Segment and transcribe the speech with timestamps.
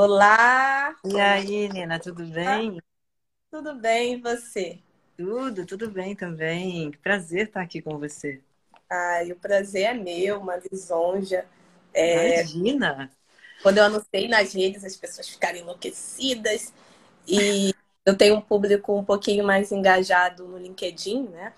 [0.00, 0.94] Olá!
[1.04, 2.78] E aí, Nina, tudo bem?
[3.50, 4.80] Tudo bem, e você?
[5.18, 6.90] Tudo, tudo bem também.
[6.90, 8.42] Que prazer estar aqui com você.
[8.90, 11.46] Ai, o prazer é meu, uma lisonja.
[11.94, 13.10] É, Imagina!
[13.62, 16.72] quando eu anunciei nas redes, as pessoas ficaram enlouquecidas.
[17.26, 17.74] E
[18.04, 21.52] eu tenho um público um pouquinho mais engajado no LinkedIn, né?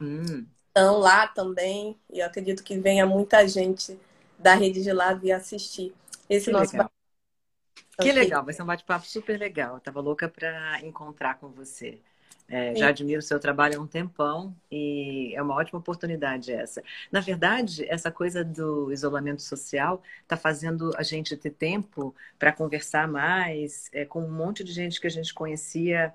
[0.00, 3.98] Hum, Então, lá também, e eu acredito que venha muita gente
[4.38, 5.92] da rede de lá vir assistir
[6.28, 6.90] esse que nosso legal.
[7.98, 8.12] Que bate-papo.
[8.12, 9.74] legal, vai ser um bate-papo super legal.
[9.74, 12.00] Eu tava louca para encontrar com você.
[12.50, 16.82] É, já admiro o seu trabalho há um tempão e é uma ótima oportunidade essa.
[17.10, 23.06] Na verdade, essa coisa do isolamento social está fazendo a gente ter tempo para conversar
[23.06, 26.12] mais é, com um monte de gente que a gente conhecia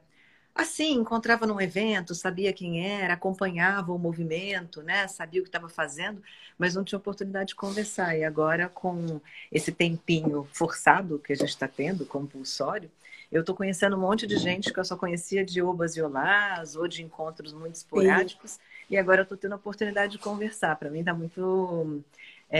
[0.56, 5.06] assim, encontrava num evento, sabia quem era, acompanhava o movimento, né?
[5.08, 6.24] Sabia o que estava fazendo,
[6.58, 8.18] mas não tinha oportunidade de conversar.
[8.18, 9.20] E agora, com
[9.52, 12.90] esse tempinho forçado que a gente está tendo, compulsório,
[13.32, 16.76] eu estou conhecendo um monte de gente que eu só conhecia de obas e olás,
[16.76, 17.82] ou de encontros muito Sim.
[17.82, 18.58] esporádicos,
[18.90, 20.76] e agora eu estou tendo a oportunidade de conversar.
[20.78, 22.02] Para mim está muito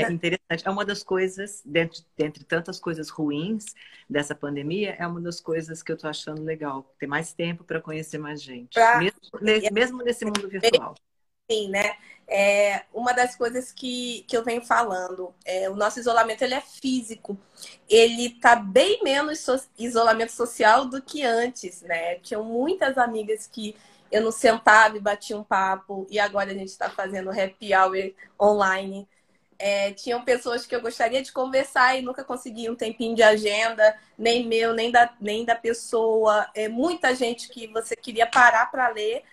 [0.02, 0.66] é, interessante.
[0.68, 3.74] É uma das coisas, dentre, dentre tantas coisas ruins
[4.10, 6.84] dessa pandemia, é uma das coisas que eu estou achando legal.
[7.00, 10.96] Ter mais tempo para conhecer mais gente, Pra- mesmo, ne- mesmo nesse mundo virtual.
[11.50, 11.96] Sim, né?
[12.28, 16.62] É, uma das coisas que, que eu venho falando, é, o nosso isolamento ele é
[16.62, 17.38] físico.
[17.88, 22.16] Ele tá bem menos so- isolamento social do que antes, né?
[22.20, 23.76] Tinham muitas amigas que
[24.12, 27.96] eu não sentava e batia um papo, e agora a gente está fazendo happy hour
[28.42, 29.08] online.
[29.58, 33.98] É, tinham pessoas que eu gostaria de conversar e nunca consegui um tempinho de agenda,
[34.18, 36.50] nem meu, nem da, nem da pessoa.
[36.54, 39.24] É, muita gente que você queria parar para ler,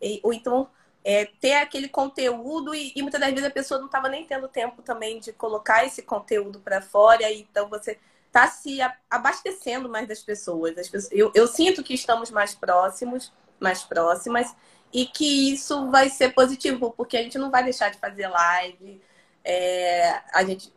[0.00, 0.68] e- ou então
[1.04, 4.46] é, ter aquele conteúdo e, e muitas das vezes a pessoa não estava nem tendo
[4.48, 8.78] tempo também de colocar esse conteúdo para fora, e então você está se
[9.10, 10.78] abastecendo mais das pessoas.
[10.78, 14.54] As pessoas- eu, eu sinto que estamos mais próximos, mais próximas,
[14.92, 19.00] e que isso vai ser positivo, porque a gente não vai deixar de fazer live,
[19.44, 20.72] é, a gente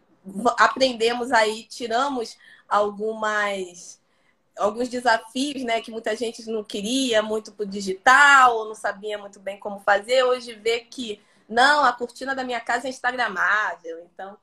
[0.57, 2.37] aprendemos aí, tiramos
[2.67, 4.03] algumas
[4.57, 9.37] alguns desafios, né, que muita gente não queria muito pro digital, ou não sabia muito
[9.37, 10.23] bem como fazer.
[10.23, 14.37] Hoje vê que não, a cortina da minha casa é instagramável, então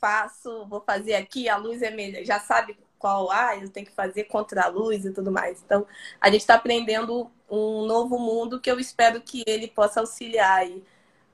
[0.00, 3.92] faço, vou fazer aqui, a luz é melhor, já sabe qual, ah, eu tenho que
[3.92, 5.62] fazer contra a luz e tudo mais.
[5.62, 5.86] Então,
[6.20, 10.82] a gente está aprendendo um novo mundo que eu espero que ele possa auxiliar aí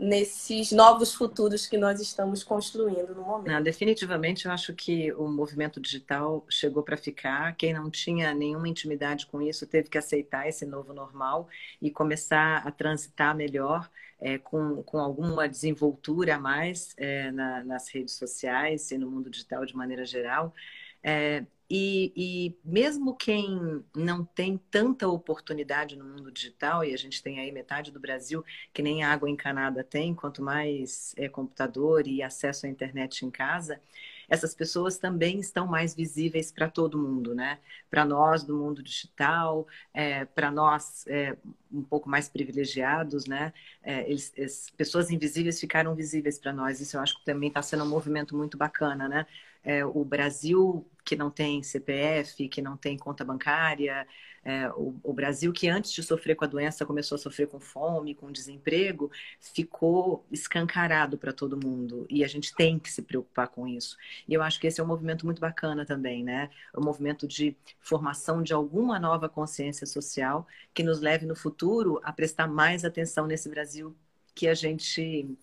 [0.00, 3.46] nesses novos futuros que nós estamos construindo no momento.
[3.46, 7.56] Não, definitivamente, eu acho que o movimento digital chegou para ficar.
[7.56, 11.48] Quem não tinha nenhuma intimidade com isso teve que aceitar esse novo normal
[11.80, 13.90] e começar a transitar melhor,
[14.20, 19.30] é, com, com alguma desenvoltura a mais, é, na- nas redes sociais e no mundo
[19.30, 20.54] digital de maneira geral.
[21.02, 27.22] É, e, e mesmo quem não tem tanta oportunidade no mundo digital, e a gente
[27.22, 28.44] tem aí metade do Brasil
[28.74, 33.80] que nem água encanada tem, quanto mais é, computador e acesso à internet em casa,
[34.28, 37.58] essas pessoas também estão mais visíveis para todo mundo, né?
[37.90, 41.36] Para nós do mundo digital, é, para nós é,
[41.70, 43.52] um pouco mais privilegiados, né?
[43.82, 46.80] É, eles, as pessoas invisíveis ficaram visíveis para nós.
[46.80, 49.26] Isso eu acho que também está sendo um movimento muito bacana, né?
[49.62, 54.06] É, o Brasil que não tem CPF, que não tem conta bancária,
[54.44, 57.60] é, o, o Brasil que antes de sofrer com a doença começou a sofrer com
[57.60, 62.06] fome, com desemprego, ficou escancarado para todo mundo.
[62.08, 63.96] E a gente tem que se preocupar com isso.
[64.26, 66.50] E eu acho que esse é um movimento muito bacana também, né?
[66.74, 72.00] É um movimento de formação de alguma nova consciência social que nos leve no futuro
[72.02, 73.94] a prestar mais atenção nesse Brasil
[74.34, 75.36] que a gente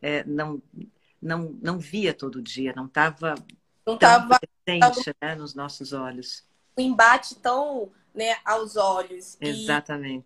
[0.00, 0.62] é, não,
[1.20, 3.34] não, não via todo dia, não estava
[3.86, 6.44] Não estava presente né, nos nossos olhos.
[6.76, 9.36] um embate tão né, aos olhos.
[9.40, 10.24] E Exatamente.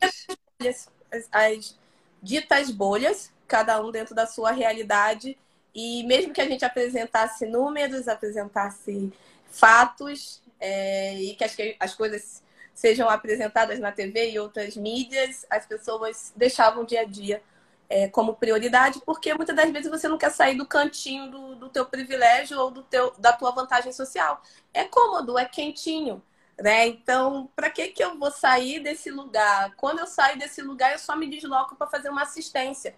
[0.60, 0.88] as,
[1.32, 1.78] as
[2.22, 5.36] ditas bolhas, cada um dentro da sua realidade.
[5.74, 9.12] E mesmo que a gente apresentasse números, apresentasse
[9.50, 12.42] fatos, é, e que as, que as coisas
[12.74, 17.42] sejam apresentadas na TV e outras mídias, as pessoas deixavam o dia a dia
[17.90, 21.68] é, como prioridade, porque muitas das vezes você não quer sair do cantinho do, do
[21.68, 24.40] teu privilégio ou do teu, da tua vantagem social.
[24.72, 26.22] É cômodo, é quentinho.
[26.56, 26.86] Né?
[26.86, 29.74] Então, para que, que eu vou sair desse lugar?
[29.76, 32.94] Quando eu saio desse lugar, eu só me desloco para fazer uma assistência.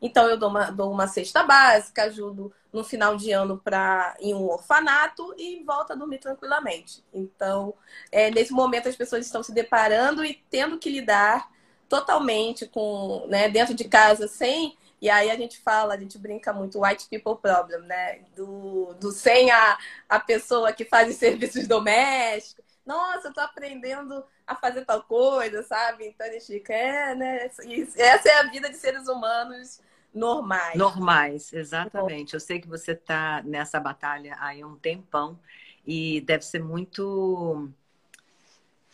[0.00, 4.34] Então, eu dou uma, dou uma cesta básica, ajudo no final de ano pra, em
[4.34, 7.04] um orfanato e volto a dormir tranquilamente.
[7.12, 7.74] Então,
[8.10, 11.51] é, nesse momento, as pessoas estão se deparando e tendo que lidar
[11.92, 16.50] totalmente com, né, dentro de casa, sem E aí a gente fala, a gente brinca
[16.50, 18.20] muito, white people problem, né?
[18.34, 19.76] Do, do sem a,
[20.08, 22.64] a pessoa que faz os serviços domésticos.
[22.86, 26.06] Nossa, eu tô aprendendo a fazer tal coisa, sabe?
[26.06, 27.50] Então a gente fica, é, né?
[27.96, 29.78] Essa é a vida de seres humanos
[30.14, 30.78] normais.
[30.78, 32.32] Normais, exatamente.
[32.32, 35.38] Eu sei que você está nessa batalha aí há um tempão
[35.86, 37.68] e deve ser muito.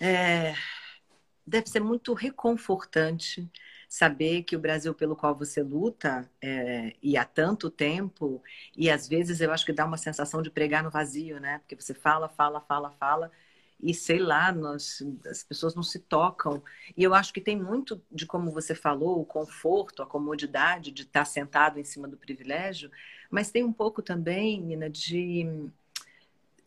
[0.00, 0.54] É,
[1.48, 3.50] deve ser muito reconfortante
[3.88, 8.42] saber que o Brasil pelo qual você luta é, e há tanto tempo,
[8.76, 11.58] e às vezes eu acho que dá uma sensação de pregar no vazio, né?
[11.60, 13.30] Porque você fala, fala, fala, fala,
[13.80, 16.62] e sei lá, nós, as pessoas não se tocam.
[16.96, 21.02] E eu acho que tem muito de como você falou, o conforto, a comodidade de
[21.02, 22.90] estar sentado em cima do privilégio,
[23.30, 25.70] mas tem um pouco também, Nina, de.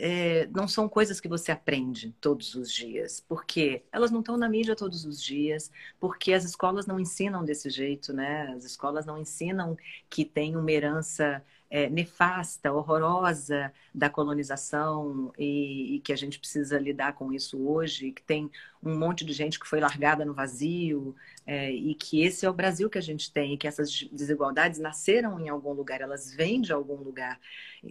[0.04, 4.50] É, não são coisas que você aprende todos os dias, porque elas não estão na
[4.50, 8.48] mídia todos os dias, porque as escolas não ensinam desse jeito, né?
[8.56, 9.78] As escolas não ensinam
[10.10, 16.78] que tem uma herança é, nefasta, horrorosa da colonização e, e, que a gente precisa
[16.78, 18.52] lidar com isso hoje, que tem
[18.84, 21.16] um monte de gente que foi largada no vazio
[21.48, 24.80] é, e que esse é o Brasil que a gente tem, e que essas desigualdades
[24.80, 27.40] nasceram em algum lugar, elas vêm de algum lugar.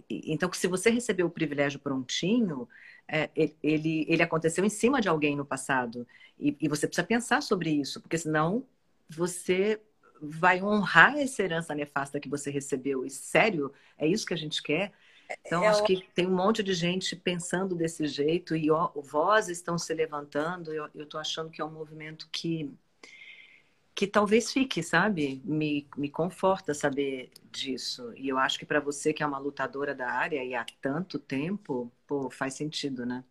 [0.07, 2.69] Então, que se você recebeu o privilégio prontinho,
[3.07, 3.31] é,
[3.63, 6.07] ele, ele aconteceu em cima de alguém no passado.
[6.39, 8.63] E, e você precisa pensar sobre isso, porque senão
[9.09, 9.81] você
[10.21, 13.05] vai honrar essa herança nefasta que você recebeu.
[13.05, 14.91] E sério, é isso que a gente quer?
[15.45, 19.57] Então, é, acho que tem um monte de gente pensando desse jeito e ó, vozes
[19.57, 20.73] estão se levantando.
[20.73, 22.69] Eu estou achando que é um movimento que,
[23.95, 25.41] que talvez fique, sabe?
[25.45, 28.13] Me, me conforta saber disso.
[28.15, 31.19] E eu acho que para você que é uma lutadora da área e há tanto
[31.19, 33.23] tempo, pô, faz sentido, né?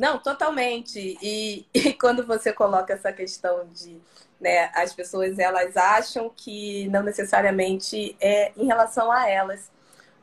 [0.00, 1.18] Não, totalmente.
[1.20, 4.00] E, e quando você coloca essa questão de
[4.40, 9.70] né, as pessoas elas acham que não necessariamente é em relação a elas,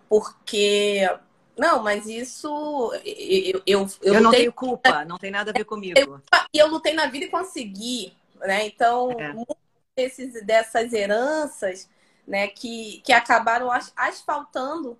[0.10, 1.08] porque
[1.56, 5.66] não, mas isso eu eu, eu, eu não tenho culpa, não tem nada a ver
[5.66, 6.00] comigo.
[6.52, 8.66] E eu, eu lutei na vida e consegui, né?
[8.66, 9.36] Então é.
[9.96, 11.88] desses dessas heranças,
[12.28, 14.98] né, que que acabaram asfaltando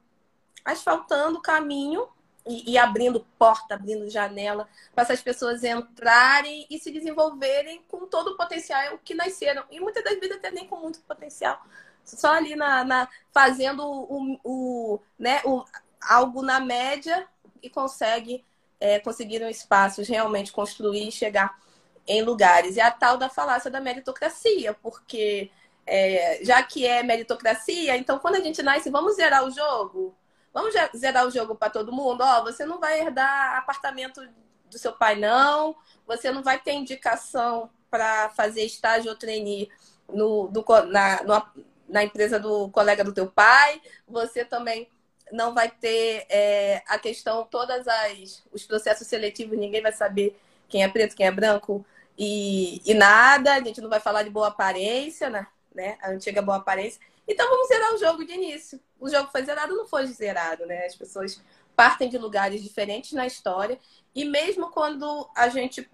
[0.64, 2.08] asfaltando o caminho
[2.48, 8.30] e, e, abrindo porta, abrindo janela, para essas pessoas entrarem e se desenvolverem com todo
[8.30, 9.64] o potencial que nasceram.
[9.70, 11.62] E muitas das vezes até nem com muito potencial.
[12.04, 15.64] Só ali na, na fazendo o, o, né, o,
[16.02, 17.28] algo na média
[17.62, 18.46] e consegue
[18.80, 21.60] é, conseguir um espaços realmente construir e chegar
[22.08, 22.78] em lugares.
[22.78, 25.52] E a tal da falácia da meritocracia, porque
[25.86, 30.16] é, já que é meritocracia, então quando a gente nasce, vamos zerar o jogo?
[30.58, 32.22] Vamos zerar o jogo para todo mundo?
[32.22, 34.28] Ó, você não vai herdar apartamento
[34.66, 35.76] do seu pai, não.
[36.08, 39.70] Você não vai ter indicação para fazer estágio ou trainee
[40.12, 43.80] no, do, na, no, na empresa do colega do teu pai.
[44.08, 44.90] Você também
[45.32, 50.84] não vai ter é, a questão, todas as os processos seletivos, ninguém vai saber quem
[50.84, 51.86] é preto, quem é branco
[52.18, 53.54] e, e nada.
[53.54, 55.46] A gente não vai falar de boa aparência, né?
[55.72, 56.00] né?
[56.02, 57.00] A antiga boa aparência.
[57.28, 58.80] Então vamos zerar o jogo de início.
[59.00, 60.86] O jogo foi zerado, não foi zerado, né?
[60.86, 61.42] As pessoas
[61.76, 63.80] partem de lugares diferentes na história
[64.16, 65.90] e mesmo quando a gente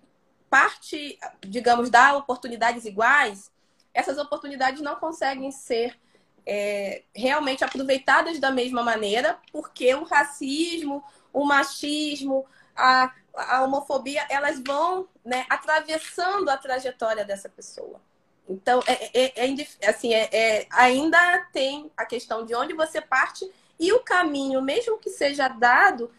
[0.49, 3.51] parte, digamos, dá oportunidades iguais,
[3.93, 5.99] essas oportunidades não conseguem ser
[6.45, 12.45] é, realmente aproveitadas da mesma maneira, porque o racismo, o machismo,
[12.75, 17.99] a, a homofobia, elas vão né, atravessando a trajetória dessa pessoa.
[18.47, 23.49] Então, é, é, é assim, é, é, ainda tem a questão de onde você parte
[23.79, 26.11] e o caminho, mesmo que seja dado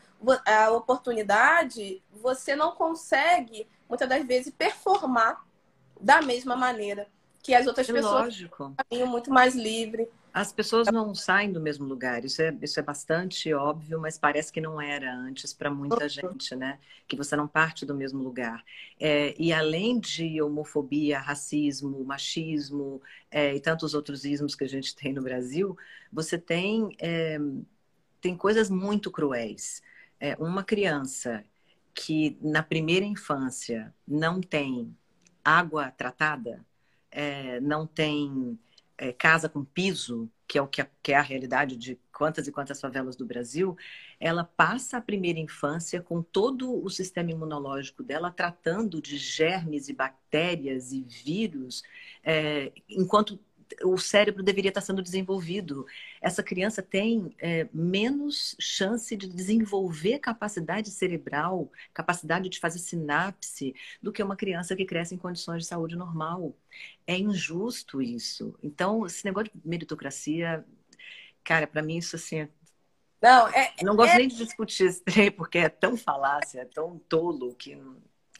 [0.46, 5.44] a oportunidade, você não consegue, muitas das vezes, performar
[6.00, 7.06] da mesma maneira
[7.42, 8.24] que as outras pessoas.
[8.24, 8.64] Lógico.
[8.64, 10.08] Um caminho muito mais livre.
[10.34, 14.52] As pessoas não saem do mesmo lugar, isso é, isso é bastante óbvio, mas parece
[14.52, 16.80] que não era antes para muita gente, né?
[17.06, 18.64] Que você não parte do mesmo lugar.
[18.98, 23.00] É, e além de homofobia, racismo, machismo
[23.30, 25.78] é, e tantos outros ismos que a gente tem no Brasil,
[26.12, 27.38] você tem, é,
[28.20, 29.80] tem coisas muito cruéis.
[30.18, 31.44] É, uma criança
[31.94, 34.96] que na primeira infância não tem
[35.44, 36.66] água tratada,
[37.08, 38.58] é, não tem
[38.96, 42.46] é, casa com piso, que é o que, é, que é a realidade de quantas
[42.46, 43.76] e quantas favelas do Brasil,
[44.20, 49.92] ela passa a primeira infância com todo o sistema imunológico dela tratando de germes e
[49.92, 51.82] bactérias e vírus,
[52.22, 53.38] é, enquanto
[53.82, 55.86] o cérebro deveria estar sendo desenvolvido.
[56.20, 64.12] Essa criança tem é, menos chance de desenvolver capacidade cerebral, capacidade de fazer sinapse, do
[64.12, 66.54] que uma criança que cresce em condições de saúde normal.
[67.06, 68.54] É injusto isso.
[68.62, 70.64] Então, esse negócio de meritocracia,
[71.42, 72.48] cara, para mim isso assim.
[73.20, 74.18] Não, é, não gosto é...
[74.18, 77.78] nem de discutir esse trem, porque é tão falácia, é tão tolo que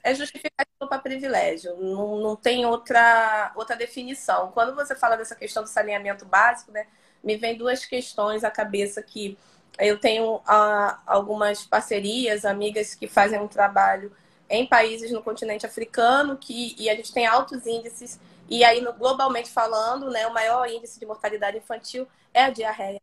[0.05, 4.53] é justificativo para privilégio, não, não tem outra, outra definição.
[4.53, 6.87] Quando você fala dessa questão do saneamento básico, né,
[7.23, 9.39] me vem duas questões à cabeça que
[9.79, 14.15] eu tenho ah, algumas parcerias, amigas que fazem um trabalho
[14.49, 19.51] em países no continente africano que, e a gente tem altos índices, e aí globalmente
[19.51, 23.01] falando, né, o maior índice de mortalidade infantil é a diarreia.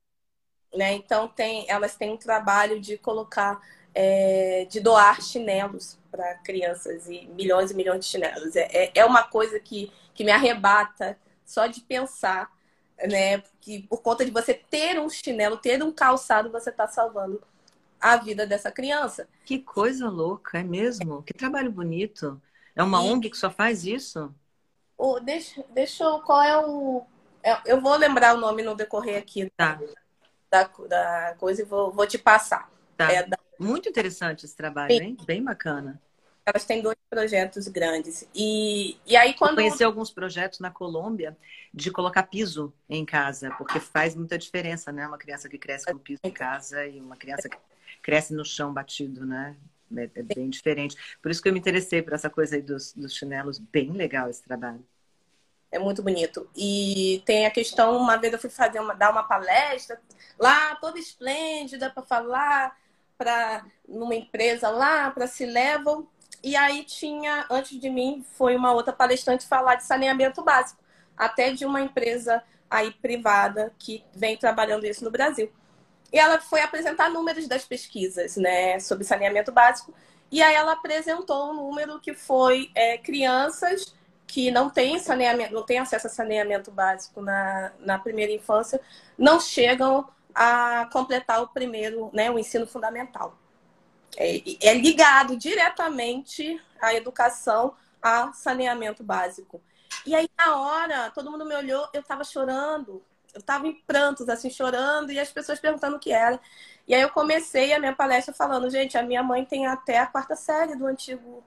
[0.74, 0.94] Né?
[0.94, 3.60] Então tem, elas têm um trabalho de colocar,
[3.94, 8.56] é, de doar chinelos para crianças e milhões e milhões de chinelos.
[8.56, 12.52] É, é, é uma coisa que, que me arrebata só de pensar,
[13.08, 13.42] né?
[13.62, 17.42] Que por conta de você ter um chinelo, ter um calçado, você está salvando
[18.00, 19.28] a vida dessa criança.
[19.46, 21.24] Que coisa louca, é mesmo?
[21.24, 22.42] Que trabalho bonito.
[22.76, 23.10] É uma e...
[23.10, 24.34] ONG que só faz isso?
[24.98, 26.20] Oh, deixa, deixa eu.
[26.20, 27.06] Qual é o.
[27.44, 29.80] É, eu vou lembrar o nome no decorrer aqui tá.
[30.50, 32.70] da, da coisa e vou, vou te passar.
[32.98, 33.12] Tá.
[33.12, 35.04] É da muito interessante esse trabalho, Sim.
[35.04, 35.18] hein?
[35.26, 36.02] Bem bacana.
[36.46, 38.28] Elas têm dois projetos grandes.
[38.34, 39.52] E, e aí, quando.
[39.52, 41.38] Eu conheci alguns projetos na Colômbia
[41.74, 45.08] de colocar piso em casa, porque faz muita diferença, né?
[45.08, 47.58] Uma criança que cresce com piso em casa e uma criança que
[48.02, 49.56] cresce no chão batido, né?
[49.96, 50.96] É, é bem diferente.
[51.22, 53.60] Por isso que eu me interessei por essa coisa aí dos, dos chinelos.
[53.60, 54.84] Bem legal esse trabalho.
[55.72, 56.50] É muito bonito.
[56.56, 60.02] E tem a questão, uma vez eu fui fazer uma, dar uma palestra
[60.40, 62.76] lá, toda esplêndida, para falar
[63.22, 66.08] para numa empresa lá, para se levam.
[66.44, 70.82] E aí tinha, antes de mim, foi uma outra palestrante falar de saneamento básico,
[71.16, 75.52] até de uma empresa aí privada que vem trabalhando isso no Brasil.
[76.12, 79.94] E ela foi apresentar números das pesquisas, né, sobre saneamento básico.
[80.32, 83.94] E aí ela apresentou um número que foi é, crianças
[84.26, 88.82] que não têm saneamento, não têm acesso a saneamento básico na, na primeira infância,
[89.16, 93.38] não chegam a completar o primeiro, né, o ensino fundamental.
[94.18, 99.62] É, é ligado diretamente à educação, a saneamento básico.
[100.06, 104.28] E aí, na hora, todo mundo me olhou, eu estava chorando, eu estava em prantos,
[104.28, 106.40] assim, chorando, e as pessoas perguntando o que era.
[106.88, 110.08] E aí eu comecei a minha palestra falando, gente, a minha mãe tem até a
[110.08, 111.44] quarta série do antigo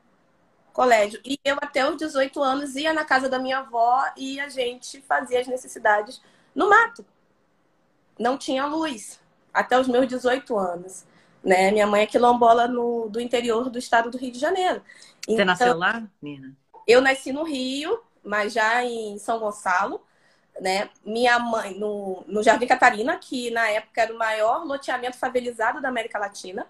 [0.72, 1.20] colégio.
[1.24, 5.00] E eu, até os 18 anos, ia na casa da minha avó e a gente
[5.02, 6.20] fazia as necessidades
[6.54, 7.04] no mato
[8.18, 9.20] não tinha luz
[9.52, 11.04] até os meus 18 anos.
[11.42, 11.70] Né?
[11.70, 14.82] Minha mãe é quilombola no, do interior do estado do Rio de Janeiro.
[15.24, 16.54] Você então, nasceu lá, Nina?
[16.86, 20.00] Eu nasci no Rio, mas já em São Gonçalo.
[20.60, 20.88] Né?
[21.04, 25.88] Minha mãe, no, no Jardim Catarina, que na época era o maior loteamento favelizado da
[25.88, 26.66] América Latina.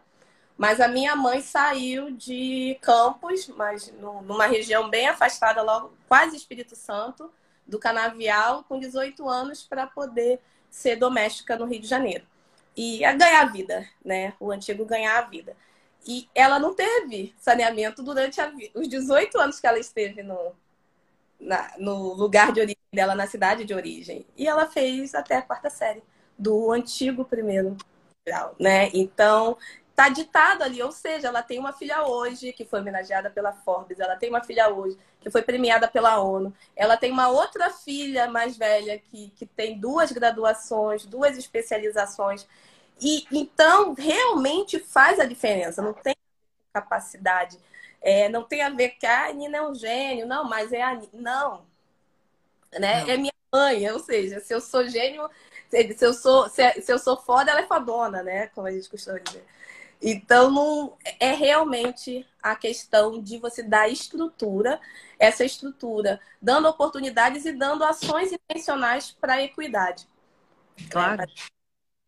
[0.57, 6.37] Mas a minha mãe saiu de Campos, mas no, numa região bem afastada, logo quase
[6.37, 7.31] Espírito Santo,
[7.67, 10.41] do Canavial, com 18 anos, para poder
[10.75, 12.27] ser doméstica no Rio de Janeiro.
[12.77, 14.35] E a ganhar a vida, né?
[14.41, 15.57] O antigo ganhar a vida.
[16.05, 20.53] E ela não teve saneamento durante a, os 18 anos que ela esteve no,
[21.39, 24.27] na, no lugar de origem dela, na cidade de origem.
[24.37, 26.03] E ela fez até a quarta série
[26.37, 27.77] do antigo primeiro
[28.27, 28.91] grau, né?
[28.93, 29.57] Então,
[29.95, 34.01] tá ditado ali, ou seja, ela tem uma filha hoje que foi homenageada pela Forbes,
[34.01, 38.29] ela tem uma filha hoje que foi premiada pela ONU, ela tem uma outra filha
[38.29, 42.47] mais velha que, que tem duas graduações, duas especializações.
[43.01, 46.15] E então realmente faz a diferença, não tem
[46.73, 47.59] capacidade,
[48.03, 51.01] é, não tem a ver que a Nina é um gênio, não, mas é a
[51.13, 51.65] não,
[52.79, 53.03] né?
[53.05, 53.11] Não.
[53.11, 55.31] É minha mãe, ou seja, se eu sou gênio,
[55.71, 58.49] se eu sou, se, se eu sou foda, ela é fodona, né?
[58.49, 59.45] Como a gente costuma dizer.
[60.01, 64.81] Então, não, é realmente a questão de você dar estrutura,
[65.19, 70.07] essa estrutura, dando oportunidades e dando ações intencionais para a equidade.
[70.91, 71.23] Claro.
[71.23, 71.27] É,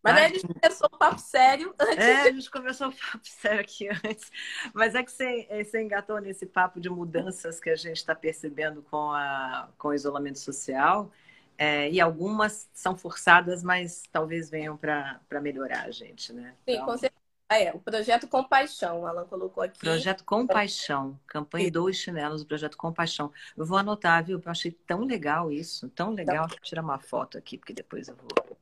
[0.03, 1.97] mas aí a gente começou o papo sério antes.
[1.97, 4.31] É, a gente começou o papo sério aqui antes.
[4.73, 8.15] Mas é que você, é, você engatou nesse papo de mudanças que a gente está
[8.15, 11.11] percebendo com, a, com o isolamento social.
[11.57, 16.53] É, e algumas são forçadas, mas talvez venham para melhorar a gente, né?
[16.65, 16.85] Sim, então...
[16.85, 17.26] com certeza.
[17.49, 19.79] Ah, é, o projeto Compaixão, o Alan colocou aqui.
[19.79, 23.31] Projeto Compaixão, campanha Dois Chinelos, projeto Compaixão.
[23.55, 24.41] Eu vou anotar, viu?
[24.43, 26.47] Eu achei tão legal isso, tão legal.
[26.47, 26.55] Tá.
[26.55, 28.57] Vou tirar uma foto aqui, porque depois eu vou.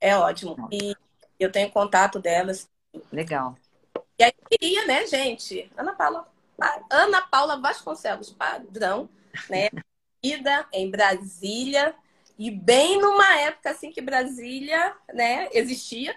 [0.00, 0.68] É ótimo.
[0.72, 0.96] E
[1.38, 2.68] eu tenho contato delas.
[3.12, 3.56] Legal.
[4.18, 5.70] E aí queria, né, gente?
[5.76, 6.26] Ana Paula,
[6.90, 9.08] Ana Paula Vasconcelos, padrão,
[9.48, 9.68] né?
[10.20, 11.94] Ida em Brasília.
[12.36, 16.16] E bem numa época assim que Brasília, né, existia.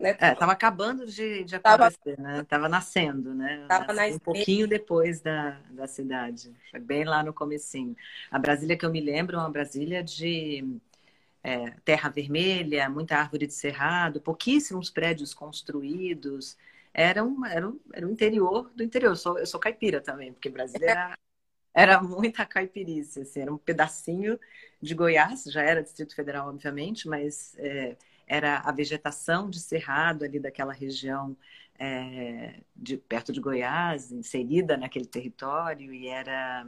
[0.00, 0.16] Né?
[0.18, 2.44] É, tava acabando de, de acontecer, tava, né?
[2.44, 3.66] Tava nascendo, né?
[3.68, 6.50] Tava um pouquinho depois da, da cidade.
[6.80, 7.94] Bem lá no comecinho.
[8.30, 10.64] A Brasília que eu me lembro é uma Brasília de
[11.44, 16.56] é, terra vermelha, muita árvore de cerrado, pouquíssimos prédios construídos.
[16.94, 19.10] Era um, era um, era um interior do interior.
[19.10, 21.18] Eu sou, eu sou caipira também, porque Brasília era,
[21.74, 23.20] era muita caipirice.
[23.20, 24.40] Assim, era um pedacinho
[24.80, 27.96] de Goiás, já era Distrito Federal, obviamente, mas é,
[28.30, 31.36] era a vegetação de cerrado ali daquela região
[31.76, 36.64] é, de, perto de Goiás, inserida naquele território, e era,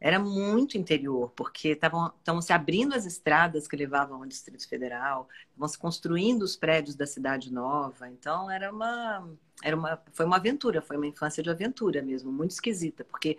[0.00, 5.68] era muito interior, porque estavam se abrindo as estradas que levavam ao Distrito Federal, estavam
[5.68, 9.28] se construindo os prédios da Cidade Nova, então era uma,
[9.62, 13.36] era uma, foi uma aventura, foi uma infância de aventura mesmo, muito esquisita, porque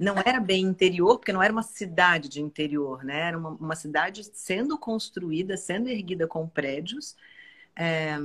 [0.00, 3.28] não era bem interior, porque não era uma cidade de interior, né?
[3.28, 7.16] Era uma, uma cidade sendo construída, sendo erguida com prédios,
[7.74, 8.16] é,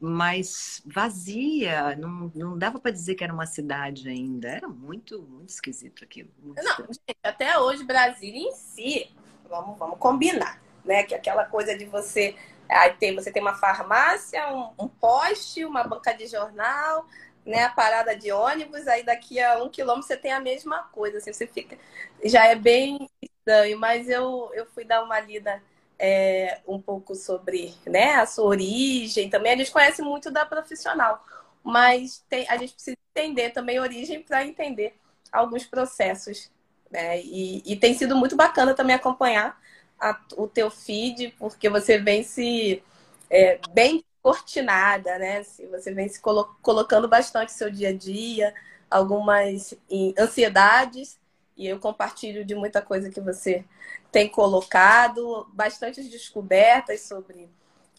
[0.00, 4.48] mas vazia, não, não dava para dizer que era uma cidade ainda.
[4.48, 6.30] Era muito, muito esquisito aquilo.
[6.42, 9.10] Muito não, gente, até hoje, Brasília em si,
[9.48, 11.04] vamos, vamos combinar, né?
[11.04, 12.36] Que aquela coisa de você.
[12.68, 17.06] Aí tem, você tem uma farmácia, um, um poste, uma banca de jornal,
[17.44, 21.18] né, a parada de ônibus, aí daqui a um quilômetro você tem a mesma coisa,
[21.18, 21.76] assim, você fica.
[22.24, 25.62] Já é bem estranho, mas eu, eu fui dar uma lida
[25.98, 29.52] é, um pouco sobre né, a sua origem também.
[29.52, 31.24] A gente conhece muito da profissional,
[31.62, 34.96] mas tem, a gente precisa entender também a origem para entender
[35.30, 36.50] alguns processos.
[36.90, 37.20] Né?
[37.20, 39.60] E, e, tem sido muito bacana também acompanhar
[40.00, 42.82] a, o teu feed, porque você vem se
[43.30, 45.44] é, bem cortinada, né?
[45.44, 48.54] Se você vem se colo colocando bastante seu dia a dia,
[48.90, 49.74] algumas
[50.18, 51.20] ansiedades,
[51.54, 53.66] e eu compartilho de muita coisa que você
[54.10, 57.50] tem colocado, bastantes descobertas sobre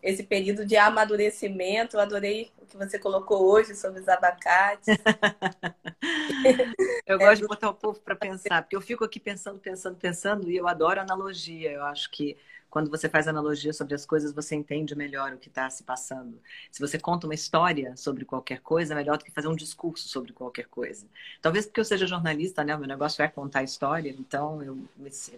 [0.02, 1.96] esse período de amadurecimento.
[1.96, 4.88] Eu adorei o que você colocou hoje sobre os abacates.
[7.06, 10.50] eu gosto de botar o povo para pensar, porque eu fico aqui pensando, pensando, pensando,
[10.50, 11.72] e eu adoro analogia.
[11.72, 12.36] Eu acho que
[12.76, 16.38] quando você faz analogia sobre as coisas, você entende melhor o que está se passando.
[16.70, 20.10] Se você conta uma história sobre qualquer coisa, é melhor do que fazer um discurso
[20.10, 21.08] sobre qualquer coisa.
[21.42, 22.76] Talvez porque eu seja jornalista, né?
[22.76, 24.78] Meu negócio é contar história, então eu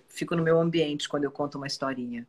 [0.10, 2.26] fico no meu ambiente quando eu conto uma historinha.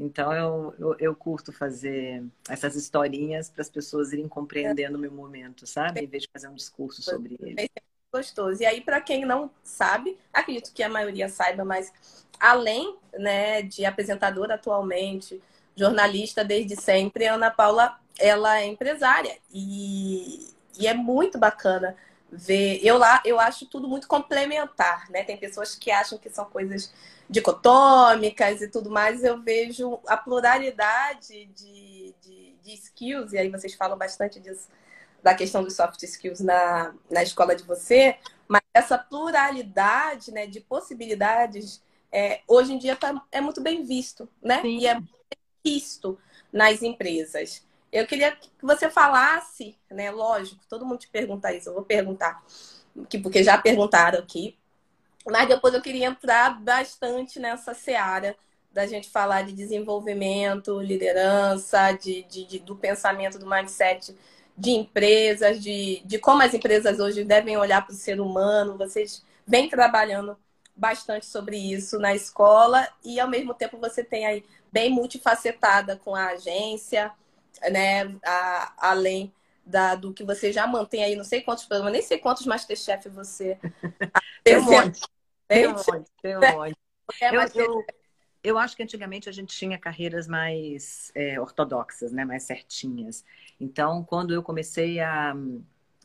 [0.00, 5.12] Então eu, eu, eu curto fazer essas historinhas para as pessoas irem compreendendo o meu
[5.12, 6.00] momento, sabe?
[6.00, 7.68] Em vez de fazer um discurso sobre ele.
[8.12, 8.62] Gostoso.
[8.62, 11.92] E aí, para quem não sabe, acredito que a maioria saiba, mas
[12.40, 15.42] além né, de apresentadora atualmente,
[15.76, 21.94] jornalista desde sempre, Ana Paula ela é empresária e, e é muito bacana
[22.32, 22.80] ver.
[22.82, 25.22] Eu lá eu acho tudo muito complementar, né?
[25.22, 26.92] Tem pessoas que acham que são coisas
[27.28, 29.22] dicotômicas e tudo mais.
[29.22, 34.68] Eu vejo a pluralidade de, de, de skills, e aí vocês falam bastante disso,
[35.22, 40.60] da questão dos soft skills na, na escola de você, mas essa pluralidade né, de
[40.60, 44.62] possibilidades é, hoje em dia tá, é muito bem visto, né?
[44.62, 44.78] Sim.
[44.78, 44.98] E é
[45.64, 46.18] visto
[46.52, 47.62] nas empresas.
[47.92, 50.10] Eu queria que você falasse, né?
[50.10, 52.42] Lógico, todo mundo te pergunta isso, eu vou perguntar,
[53.22, 54.56] porque já perguntaram aqui.
[55.26, 58.34] Mas depois eu queria entrar bastante nessa seara
[58.72, 64.16] da gente falar de desenvolvimento, liderança, de, de, de do pensamento, do mindset
[64.58, 68.76] de empresas, de, de como as empresas hoje devem olhar para o ser humano.
[68.76, 70.36] Vocês vêm trabalhando
[70.74, 76.14] bastante sobre isso na escola e ao mesmo tempo você tem aí bem multifacetada com
[76.14, 77.12] a agência,
[77.70, 78.12] né?
[78.24, 79.32] A, além
[79.64, 83.08] da, do que você já mantém aí, não sei quantos programas, nem sei quantos Masterchef
[83.10, 83.58] você.
[84.42, 85.00] tem um monte.
[85.46, 86.76] Tem um monte, tem um monte.
[87.22, 87.84] É eu, eu,
[88.48, 92.24] eu, acho que antigamente a gente tinha carreiras mais é, ortodoxas, né?
[92.24, 93.24] mais certinhas.
[93.60, 95.34] Então, quando eu comecei a.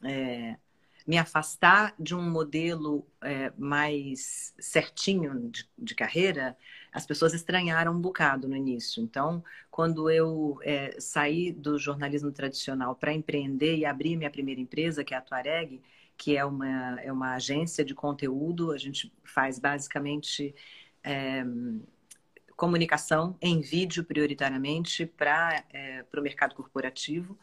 [0.04, 0.58] É,
[1.06, 6.58] me afastar de um modelo é, mais certinho de, de, carreira,
[6.94, 9.04] as pessoas estranharam um bocado no início.
[9.04, 15.04] Então, quando eu é, saí do jornalismo tradicional para empreender e abrir minha primeira empresa,
[15.04, 15.82] que é a Tuareg,
[16.18, 20.56] que é uma, é uma agência de conteúdo, a gente faz basicamente
[21.04, 21.44] é,
[22.56, 27.38] comunicação em vídeo prioritariamente para é, o mercado corporativo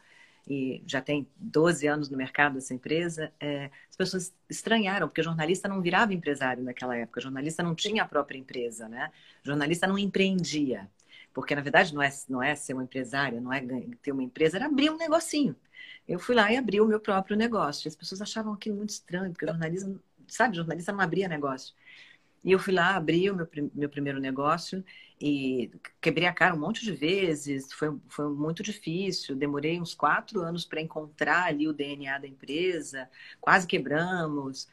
[0.47, 5.67] e já tem 12 anos no mercado essa empresa, é, as pessoas estranharam, porque jornalista
[5.67, 9.11] não virava empresário naquela época, jornalista não tinha a própria empresa, né?
[9.43, 10.89] Jornalista não empreendia.
[11.33, 13.61] Porque, na verdade, não é, não é ser uma empresária, não é
[14.01, 15.55] ter uma empresa, era abrir um negocinho.
[16.07, 17.87] Eu fui lá e abri o meu próprio negócio.
[17.87, 21.73] As pessoas achavam aquilo muito estranho, porque jornalismo, sabe, jornalista não abria negócio.
[22.43, 24.83] E eu fui lá, abri o meu, meu primeiro negócio
[25.19, 30.41] e quebrei a cara um monte de vezes, foi, foi muito difícil, demorei uns quatro
[30.41, 33.07] anos para encontrar ali o DNA da empresa,
[33.39, 34.67] quase quebramos.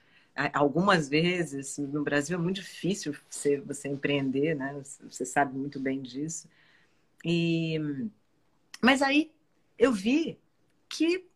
[0.54, 4.80] Algumas vezes, no Brasil é muito difícil você, você empreender, né?
[5.10, 6.48] Você sabe muito bem disso.
[7.24, 7.78] E...
[8.80, 9.30] Mas aí
[9.78, 10.38] eu vi
[10.88, 11.26] que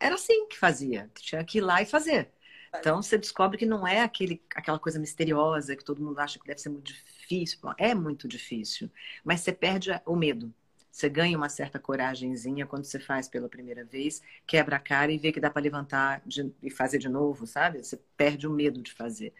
[0.00, 2.30] era assim que fazia, tinha que ir lá e fazer.
[2.80, 6.46] Então você descobre que não é aquele, aquela coisa misteriosa que todo mundo acha que
[6.46, 7.58] deve ser muito difícil.
[7.78, 8.90] É muito difícil,
[9.24, 10.52] mas você perde o medo.
[10.90, 15.16] Você ganha uma certa coragemzinha quando você faz pela primeira vez, quebra a cara e
[15.18, 17.82] vê que dá para levantar de, e fazer de novo, sabe?
[17.82, 19.32] Você perde o medo de fazer.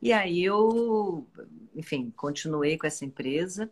[0.00, 1.26] E aí eu,
[1.74, 3.70] enfim, continuei com essa empresa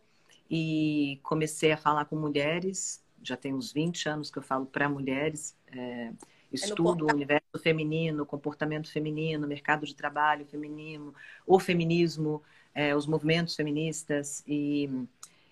[0.49, 3.03] e comecei a falar com mulheres.
[3.21, 5.55] Já tem uns 20 anos que eu falo para mulheres.
[5.67, 6.11] É,
[6.53, 11.13] estudo o universo feminino, comportamento feminino, mercado de trabalho feminino,
[11.45, 12.41] o feminismo,
[12.73, 14.89] é, os movimentos feministas e,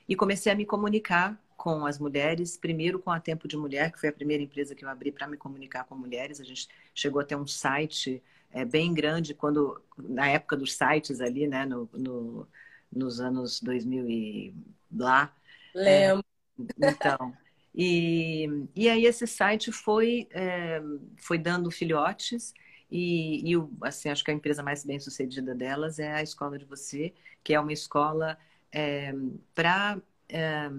[0.07, 3.99] e comecei a me comunicar com as mulheres, primeiro com a Tempo de Mulher, que
[3.99, 6.41] foi a primeira empresa que eu abri para me comunicar com mulheres.
[6.41, 11.21] A gente chegou a ter um site é, bem grande quando na época dos sites
[11.21, 12.47] ali, né, no, no
[12.91, 14.55] nos anos 2000 e
[14.91, 15.33] lá.
[15.73, 16.25] Lembro.
[16.81, 17.33] É, então,
[17.73, 20.81] e, e aí esse site foi, é,
[21.17, 22.53] foi dando filhotes
[22.91, 26.65] e, e assim, acho que a empresa mais bem sucedida delas é a Escola de
[26.65, 28.37] Você, que é uma escola
[28.71, 29.13] é,
[29.55, 30.69] para é,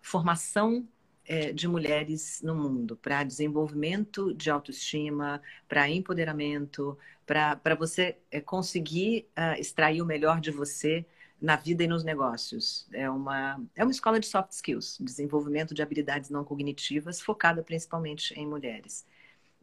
[0.00, 0.86] formação
[1.24, 9.26] é, de mulheres no mundo, para desenvolvimento de autoestima, para empoderamento, para você é, conseguir
[9.36, 11.04] uh, extrair o melhor de você
[11.40, 12.86] na vida e nos negócios.
[12.92, 18.34] É uma, é uma escola de soft skills, desenvolvimento de habilidades não cognitivas, focada principalmente
[18.34, 19.06] em mulheres.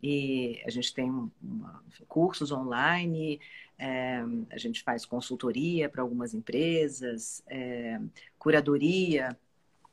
[0.02, 3.40] E a gente tem uma, cursos online,
[3.78, 8.00] é, a gente faz consultoria para algumas empresas, é,
[8.38, 9.38] curadoria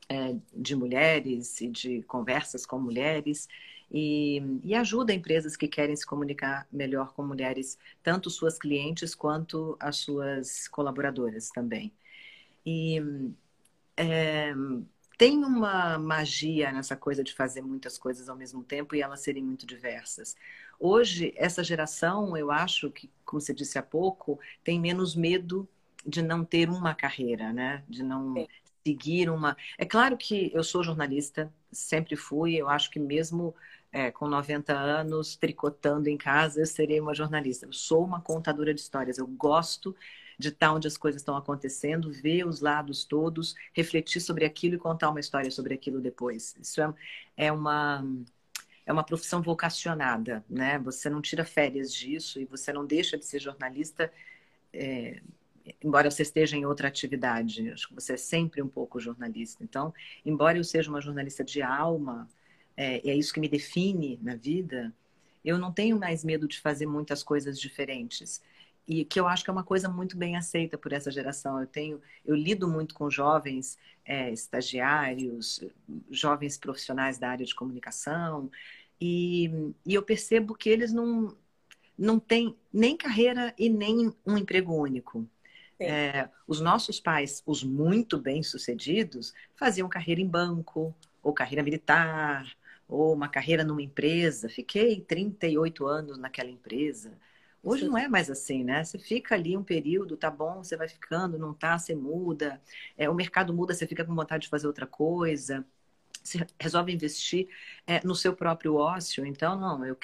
[0.09, 3.49] é, de mulheres e de conversas com mulheres
[3.91, 9.77] e, e ajuda empresas que querem se comunicar melhor com mulheres, tanto suas clientes quanto
[9.81, 11.93] as suas colaboradoras também.
[12.65, 13.03] E
[13.97, 14.55] é,
[15.19, 19.45] tem uma magia nessa coisa de fazer muitas coisas ao mesmo tempo e elas serem
[19.45, 20.37] muito diversas.
[20.79, 25.69] Hoje, essa geração, eu acho que, como você disse há pouco, tem menos medo
[26.07, 27.85] de não ter uma carreira, né?
[27.89, 28.47] De não Sim.
[28.87, 29.57] Seguir uma.
[29.79, 33.55] É claro que eu sou jornalista, sempre fui, eu acho que mesmo
[33.93, 37.67] é, com 90 anos, tricotando em casa, eu serei uma jornalista.
[37.67, 39.19] Eu sou uma contadora de histórias.
[39.19, 39.95] Eu gosto
[40.39, 44.79] de estar onde as coisas estão acontecendo, ver os lados todos, refletir sobre aquilo e
[44.79, 46.57] contar uma história sobre aquilo depois.
[46.61, 46.95] Isso é,
[47.37, 48.05] é uma
[48.87, 50.79] é uma profissão vocacionada, né?
[50.81, 54.13] Você não tira férias disso e você não deixa de ser jornalista,
[54.73, 55.21] é,
[55.83, 57.71] embora você esteja em outra atividade.
[57.71, 59.63] Acho que você é sempre um pouco jornalista.
[59.65, 59.93] Então,
[60.25, 62.29] embora eu seja uma jornalista de alma,
[62.77, 64.93] é, é isso que me define na vida,
[65.45, 68.43] eu não tenho mais medo de fazer muitas coisas diferentes
[68.87, 71.61] e que eu acho que é uma coisa muito bem aceita por essa geração.
[71.61, 75.61] Eu tenho, eu lido muito com jovens é, estagiários,
[76.11, 78.51] jovens profissionais da área de comunicação,
[79.01, 81.37] e, e eu percebo que eles não,
[81.97, 85.27] não têm nem carreira e nem um emprego único.
[85.83, 92.47] É, os nossos pais, os muito bem sucedidos, faziam carreira em banco ou carreira militar
[92.89, 94.49] ou uma carreira numa empresa.
[94.49, 97.17] Fiquei 38 anos naquela empresa.
[97.63, 98.83] Hoje não é mais assim, né?
[98.85, 102.61] Você fica ali um período, tá bom, você vai ficando, não tá, você muda.
[102.97, 105.65] É, o mercado muda, você fica com vontade de fazer outra coisa.
[106.23, 107.49] Você resolve investir
[107.87, 109.25] é, no seu próprio ócio.
[109.25, 109.97] Então, não, eu,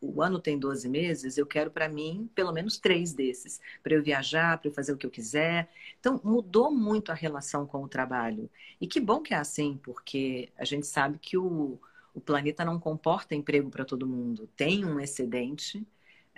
[0.00, 4.02] o ano tem 12 meses, eu quero para mim pelo menos três desses, para eu
[4.02, 5.68] viajar, para eu fazer o que eu quiser.
[5.98, 8.50] Então, mudou muito a relação com o trabalho.
[8.80, 11.78] E que bom que é assim, porque a gente sabe que o,
[12.14, 14.48] o planeta não comporta emprego para todo mundo.
[14.56, 15.86] Tem um excedente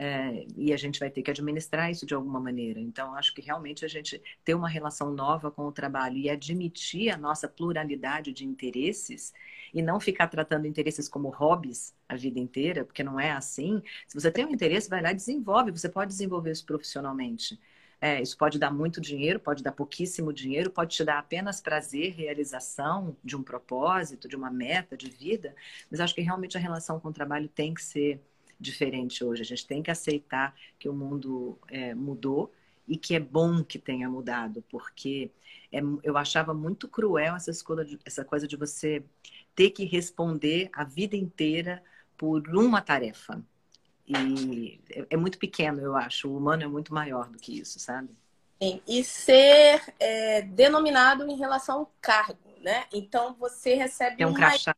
[0.02, 2.80] é, e a gente vai ter que administrar isso de alguma maneira.
[2.80, 7.08] Então, acho que realmente a gente ter uma relação nova com o trabalho e admitir
[7.10, 9.32] a nossa pluralidade de interesses
[9.72, 13.80] e não ficar tratando interesses como hobbies a vida inteira, porque não é assim.
[14.08, 15.70] Se você tem um interesse, vai lá e desenvolve.
[15.70, 17.56] Você pode desenvolver isso profissionalmente.
[18.00, 22.12] É, isso pode dar muito dinheiro, pode dar pouquíssimo dinheiro, pode te dar apenas prazer,
[22.12, 25.54] realização de um propósito, de uma meta de vida,
[25.88, 28.20] mas acho que realmente a relação com o trabalho tem que ser
[28.62, 29.42] diferente hoje.
[29.42, 32.52] A gente tem que aceitar que o mundo é, mudou
[32.86, 35.30] e que é bom que tenha mudado, porque
[35.70, 37.52] é, eu achava muito cruel essa,
[37.84, 39.04] de, essa coisa de você
[39.54, 41.82] ter que responder a vida inteira
[42.16, 43.42] por uma tarefa.
[44.06, 46.28] E é, é muito pequeno, eu acho.
[46.28, 48.10] O humano é muito maior do que isso, sabe?
[48.60, 52.86] Sim, e ser é, denominado em relação ao cargo, né?
[52.92, 54.38] Então você recebe é um uma...
[54.38, 54.76] crachá.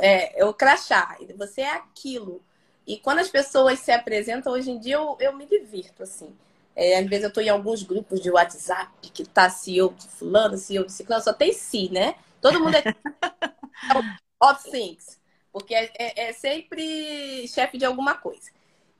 [0.00, 1.16] É, é o crachá.
[1.36, 2.44] Você é aquilo.
[2.88, 6.34] E quando as pessoas se apresentam, hoje em dia eu, eu me divirto, assim.
[6.74, 10.56] É, às vezes eu estou em alguns grupos de WhatsApp que tá CEO de fulano,
[10.56, 12.14] CEO de ciclano, só tem si, né?
[12.40, 12.82] Todo mundo é
[14.40, 15.20] of things.
[15.52, 18.50] Porque é, é, é sempre chefe de alguma coisa.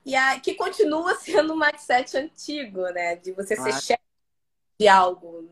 [0.05, 3.15] E a, que continua sendo um mindset antigo, né?
[3.15, 3.71] De você claro.
[3.71, 4.03] ser chefe
[4.79, 5.49] de algo.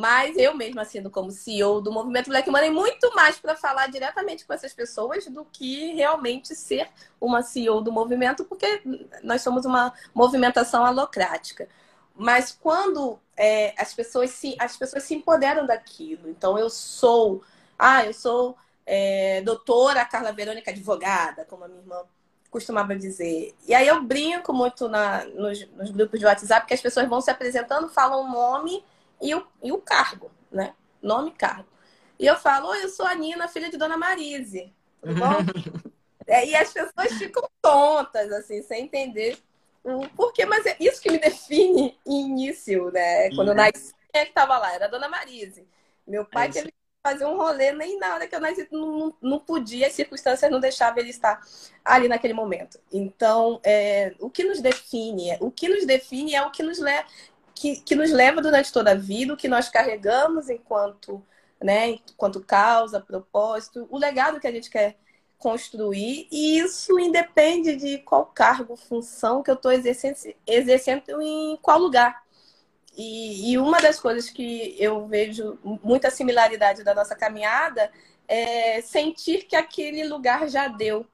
[0.00, 4.46] Mas eu mesma, sendo como CEO do Movimento Black Money, muito mais para falar diretamente
[4.46, 6.88] com essas pessoas do que realmente ser
[7.20, 8.80] uma CEO do movimento, porque
[9.22, 11.68] nós somos uma movimentação alocrática.
[12.16, 17.42] Mas quando é, as, pessoas se, as pessoas se empoderam daquilo, então eu sou,
[17.78, 22.00] ah, eu sou é, doutora Carla Verônica advogada, como a minha irmã
[22.50, 23.54] costumava dizer.
[23.68, 27.20] E aí eu brinco muito na, nos, nos, grupos de WhatsApp que as pessoas vão
[27.20, 28.82] se apresentando, falam o nome
[29.20, 30.74] e o, e o cargo, né?
[31.02, 31.68] Nome e cargo.
[32.18, 34.72] E eu falo, oi, eu sou a Nina, filha de Dona Marise.
[35.00, 35.36] Tudo bom?
[36.26, 39.38] é, e as pessoas ficam tontas, assim, sem entender
[39.82, 40.44] o porquê.
[40.44, 43.30] Mas é isso que me define início, né?
[43.34, 44.74] Quando eu nasci, quem é que estava lá?
[44.74, 45.66] Era a Dona Marise.
[46.06, 49.38] Meu pai é teve fazer um rolê, nem na hora que eu nasci, não, não
[49.38, 51.40] podia, as circunstâncias não deixavam ele estar
[51.84, 52.78] ali naquele momento.
[52.92, 57.02] Então, é, o que nos define, o que nos define é o que nos, le
[57.60, 61.22] que, que nos leva durante toda a vida, o que nós carregamos enquanto,
[61.62, 64.96] né, enquanto causa, propósito, o legado que a gente quer
[65.36, 71.78] construir, e isso independe de qual cargo, função que eu estou exercendo, exercendo em qual
[71.78, 72.22] lugar.
[72.96, 77.92] E, e, uma das coisas que eu vejo muita similaridade da nossa caminhada
[78.26, 81.06] é sentir que aquele lugar já deu.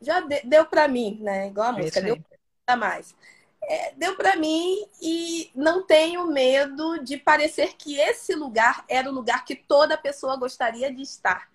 [0.00, 1.48] Já de, deu para mim, né?
[1.48, 2.18] Igual a música, deu
[2.66, 3.14] para mais.
[3.64, 9.14] É, deu para mim e não tenho medo de parecer que esse lugar era o
[9.14, 11.48] lugar que toda pessoa gostaria de estar.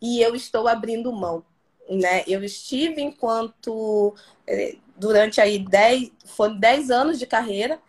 [0.00, 1.44] E eu estou abrindo mão.
[1.88, 2.22] Né?
[2.26, 4.14] Eu estive enquanto
[4.46, 7.80] é, durante aí 10, foram 10 anos de carreira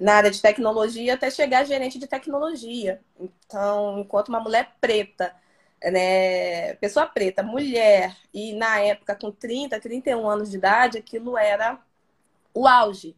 [0.00, 3.00] na área de tecnologia até chegar gerente de tecnologia.
[3.20, 5.34] Então, enquanto uma mulher preta,
[5.82, 11.78] né, pessoa preta, mulher, e na época com 30, 31 anos de idade, aquilo era
[12.58, 13.16] o auge.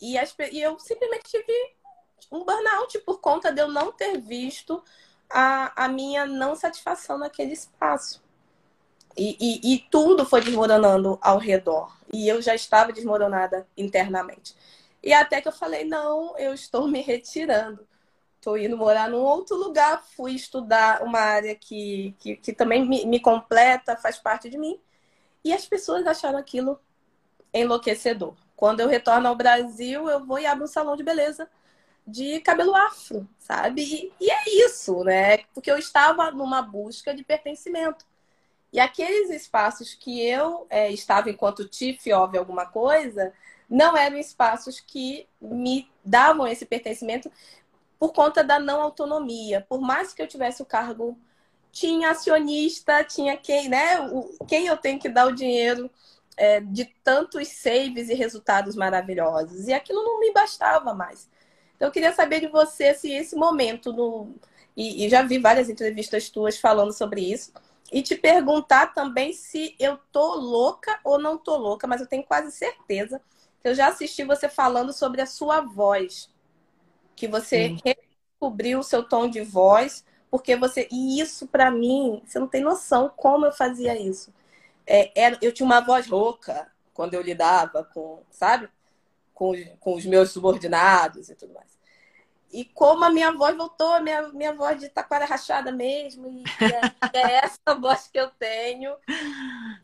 [0.00, 1.52] E, as, e eu simplesmente tive
[2.32, 4.82] um burnout por conta de eu não ter visto
[5.28, 8.22] a, a minha não satisfação naquele espaço.
[9.16, 11.96] E, e, e tudo foi desmoronando ao redor.
[12.12, 14.56] E eu já estava desmoronada internamente.
[15.02, 17.86] E até que eu falei, não, eu estou me retirando.
[18.36, 23.04] Estou indo morar num outro lugar, fui estudar uma área que, que, que também me,
[23.04, 24.80] me completa, faz parte de mim.
[25.44, 26.80] E as pessoas acharam aquilo
[27.52, 28.34] enlouquecedor.
[28.60, 31.48] Quando eu retorno ao Brasil, eu vou e abro um salão de beleza
[32.06, 33.80] de cabelo afro, sabe?
[33.80, 35.38] E, e, é isso, né?
[35.54, 38.04] Porque eu estava numa busca de pertencimento.
[38.70, 43.32] E aqueles espaços que eu é, estava enquanto TIF, óbvio, alguma coisa,
[43.66, 47.32] não eram espaços que me davam esse pertencimento
[47.98, 49.64] por conta da não autonomia.
[49.70, 51.18] Por mais que eu tivesse o cargo,
[51.72, 54.02] tinha acionista, tinha quem, né?
[54.02, 55.90] O, quem eu tenho que dar o dinheiro
[56.40, 59.68] é, de tantos saves e resultados maravilhosos.
[59.68, 61.28] E aquilo não me bastava mais.
[61.76, 64.34] Então, eu queria saber de você, assim, esse momento no.
[64.76, 67.52] E, e já vi várias entrevistas tuas falando sobre isso.
[67.92, 72.24] E te perguntar também se eu tô louca ou não tô louca, mas eu tenho
[72.24, 73.20] quase certeza
[73.62, 76.30] eu já assisti você falando sobre a sua voz,
[77.14, 82.38] que você descobriu o seu tom de voz, porque você e isso para mim, você
[82.38, 84.32] não tem noção como eu fazia isso.
[84.86, 88.68] É, era, eu tinha uma voz rouca quando eu lidava com, sabe,
[89.32, 91.78] com, com os meus subordinados e tudo mais.
[92.52, 96.42] E como a minha voz voltou, minha, minha voz de taquara rachada mesmo, e
[97.14, 98.96] é, é essa voz que eu tenho,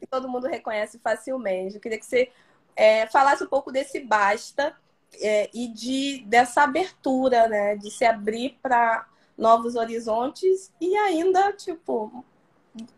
[0.00, 1.76] que todo mundo reconhece facilmente.
[1.76, 2.30] Eu queria que você
[2.74, 4.76] é, falasse um pouco desse basta
[5.20, 7.76] é, e de dessa abertura, né?
[7.76, 9.06] De se abrir para
[9.38, 12.24] novos horizontes e ainda, tipo,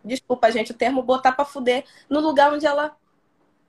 [0.04, 2.96] desculpa, gente, o termo botar para fuder no lugar onde ela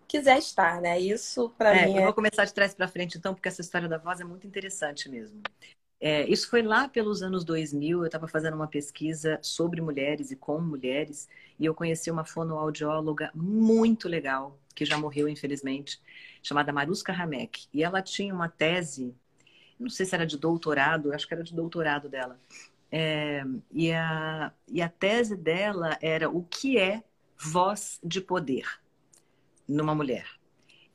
[0.07, 0.99] quiser estar, né?
[0.99, 1.93] Isso para é, mim.
[1.93, 2.05] Eu é...
[2.05, 5.07] vou começar de trás para frente, então, porque essa história da voz é muito interessante
[5.07, 5.41] mesmo.
[6.01, 10.35] É, isso foi lá pelos anos 2000, eu estava fazendo uma pesquisa sobre mulheres e
[10.35, 11.27] com mulheres,
[11.59, 16.01] e eu conheci uma fonoaudióloga muito legal, que já morreu, infelizmente,
[16.41, 17.67] chamada Maruska Hamek.
[17.73, 19.13] E ela tinha uma tese,
[19.77, 22.39] não sei se era de doutorado, acho que era de doutorado dela.
[22.91, 27.03] É, e, a, e a tese dela era o que é
[27.37, 28.65] voz de poder
[29.67, 30.27] numa mulher.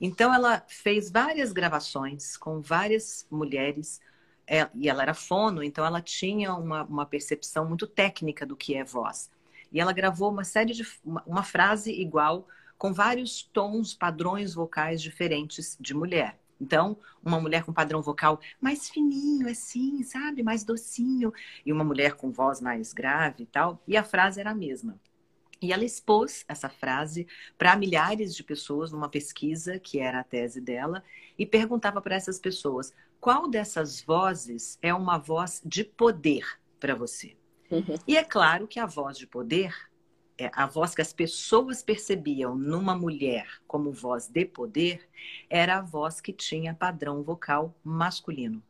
[0.01, 4.01] Então ela fez várias gravações com várias mulheres
[4.47, 8.75] é, e ela era fono, então ela tinha uma, uma percepção muito técnica do que
[8.75, 9.31] é voz.
[9.73, 15.01] E ela gravou uma série de uma, uma frase igual com vários tons, padrões vocais
[15.01, 16.39] diferentes de mulher.
[16.61, 20.43] Então, uma mulher com padrão vocal mais fininho, assim, sabe?
[20.43, 21.33] Mais docinho.
[21.65, 23.83] E uma mulher com voz mais grave e tal.
[23.87, 24.99] E a frase era a mesma.
[25.61, 30.61] E ela expôs essa frase para milhares de pessoas numa pesquisa, que era a tese
[30.61, 31.03] dela,
[31.39, 36.45] e perguntava para essas pessoas: qual dessas vozes é uma voz de poder
[36.79, 37.37] para você?
[37.71, 37.97] Uhum.
[38.07, 39.75] E é claro que a voz de poder,
[40.53, 45.09] a voz que as pessoas percebiam numa mulher como voz de poder,
[45.49, 48.63] era a voz que tinha padrão vocal masculino.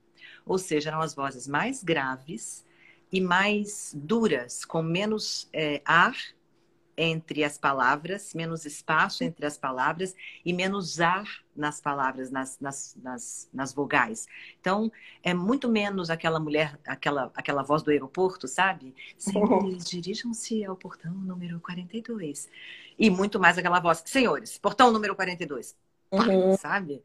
[0.45, 2.65] Ou seja, eram as vozes mais graves
[3.11, 6.17] e mais duras, com menos é, ar
[6.97, 12.97] entre as palavras, menos espaço entre as palavras e menos ar nas palavras, nas, nas,
[13.03, 14.27] nas, nas, vogais.
[14.61, 14.91] Então,
[15.23, 18.95] é muito menos aquela mulher, aquela, aquela voz do aeroporto, sabe?
[19.17, 22.49] Senhores, dirijam-se ao portão número 42.
[22.99, 25.77] E muito mais aquela voz, senhores, portão número 42.
[26.13, 26.57] Uhum.
[26.57, 27.03] Sabe?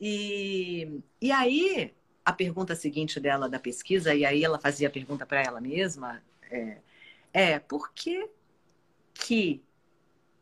[0.00, 5.26] E, e aí, a pergunta seguinte dela da pesquisa, e aí ela fazia a pergunta
[5.26, 6.78] para ela mesma, é,
[7.32, 8.28] é por que
[9.14, 9.62] que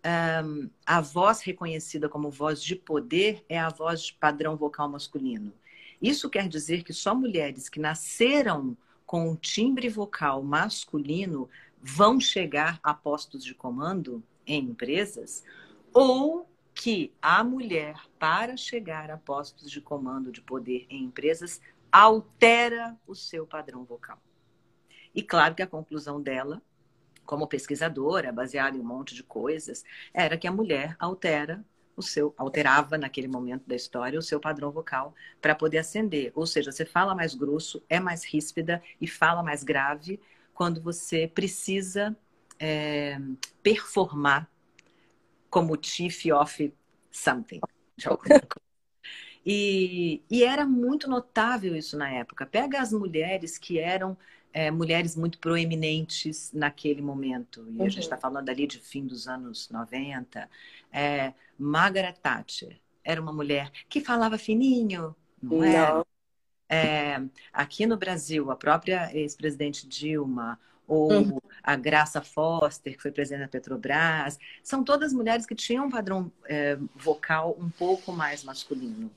[0.05, 5.53] um, a voz reconhecida como voz de poder é a voz de padrão vocal masculino.
[6.01, 11.49] Isso quer dizer que só mulheres que nasceram com um timbre vocal masculino
[11.81, 15.45] vão chegar a postos de comando em empresas?
[15.93, 21.61] Ou que a mulher, para chegar a postos de comando de poder em empresas,
[21.93, 24.19] altera o seu padrão vocal?
[25.15, 26.63] E claro que a conclusão dela
[27.25, 31.65] como pesquisadora, baseada em um monte de coisas, era que a mulher altera
[31.97, 36.33] o seu alterava naquele momento da história o seu padrão vocal para poder ascender.
[36.35, 40.21] Ou seja, você fala mais grosso, é mais ríspida e fala mais grave
[40.55, 42.17] quando você precisa
[42.59, 43.19] é,
[43.63, 44.49] performar
[45.51, 46.73] como chief of
[47.11, 47.61] something.
[49.45, 52.47] E, e era muito notável isso na época.
[52.47, 54.17] Pega as mulheres que eram
[54.53, 57.67] é, mulheres muito proeminentes naquele momento.
[57.69, 57.87] E uhum.
[57.87, 60.49] a gente está falando ali de fim dos anos 90.
[60.93, 66.05] É, Margaret Thatcher era uma mulher que falava fininho, não, é?
[66.69, 67.23] é?
[67.53, 71.39] aqui no Brasil, a própria ex-presidente Dilma, ou uhum.
[71.63, 76.31] a Graça Foster, que foi presidente da Petrobras, são todas mulheres que tinham um padrão
[76.45, 79.11] é, vocal um pouco mais masculino.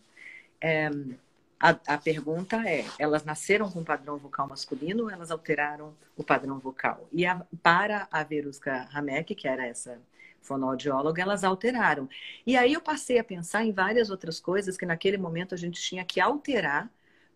[1.65, 6.59] A, a, pergunta é: elas nasceram com padrão vocal masculino ou elas alteraram o padrão
[6.59, 7.07] vocal?
[7.11, 9.99] E a, para a Veruska Hamek, que era essa
[10.43, 12.07] fonoaudióloga, elas alteraram.
[12.45, 15.81] E aí eu passei a pensar em várias outras coisas que naquele momento a gente
[15.81, 16.87] tinha que alterar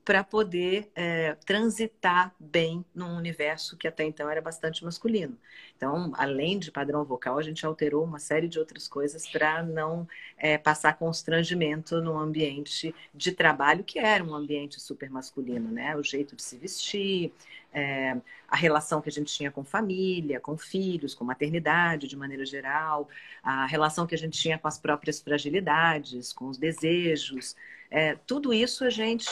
[0.09, 5.37] para poder é, transitar bem num universo que até então era bastante masculino.
[5.77, 10.07] Então, além de padrão vocal, a gente alterou uma série de outras coisas para não
[10.35, 15.95] é, passar constrangimento no ambiente de trabalho, que era um ambiente super masculino, né?
[15.95, 17.31] O jeito de se vestir,
[17.71, 18.17] é,
[18.47, 23.07] a relação que a gente tinha com família, com filhos, com maternidade de maneira geral,
[23.43, 27.55] a relação que a gente tinha com as próprias fragilidades, com os desejos.
[27.91, 29.29] É, tudo isso a gente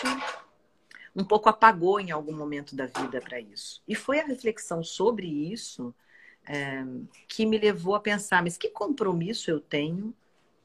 [1.18, 3.82] um pouco apagou em algum momento da vida para isso.
[3.88, 5.94] E foi a reflexão sobre isso
[6.48, 6.86] é,
[7.28, 10.14] que me levou a pensar: mas que compromisso eu tenho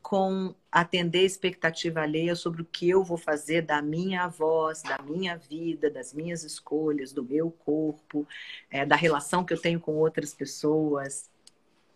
[0.03, 4.99] com atender a expectativa alheia sobre o que eu vou fazer da minha voz, da
[4.99, 8.27] minha vida, das minhas escolhas, do meu corpo,
[8.71, 11.31] é, da relação que eu tenho com outras pessoas.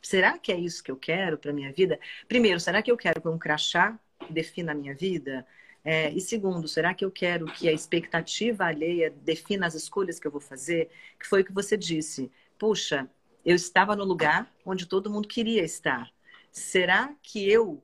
[0.00, 1.98] Será que é isso que eu quero para minha vida?
[2.28, 3.98] Primeiro, será que eu quero que um crachá
[4.30, 5.44] defina a minha vida?
[5.88, 10.26] É, e segundo, será que eu quero que a expectativa alheia defina as escolhas que
[10.26, 10.90] eu vou fazer?
[11.18, 12.28] Que foi o que você disse.
[12.58, 13.08] Puxa,
[13.44, 16.10] eu estava no lugar onde todo mundo queria estar.
[16.50, 17.80] Será que eu,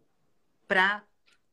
[0.67, 1.05] para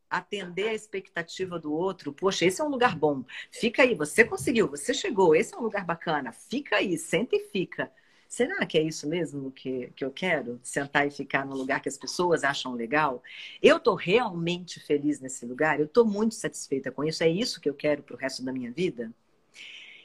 [0.09, 4.67] atender a expectativa do outro, poxa, esse é um lugar bom, fica aí, você conseguiu,
[4.67, 7.91] você chegou, esse é um lugar bacana, fica aí, senta e fica.
[8.29, 10.59] Será que é isso mesmo que, que eu quero?
[10.61, 13.23] Sentar e ficar no lugar que as pessoas acham legal?
[13.59, 15.79] Eu estou realmente feliz nesse lugar?
[15.79, 17.23] Eu estou muito satisfeita com isso?
[17.23, 19.11] É isso que eu quero para o resto da minha vida?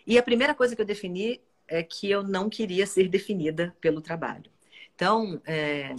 [0.06, 4.00] E a primeira coisa que eu defini é que eu não queria ser definida pelo
[4.00, 4.50] trabalho.
[4.94, 5.94] Então, é,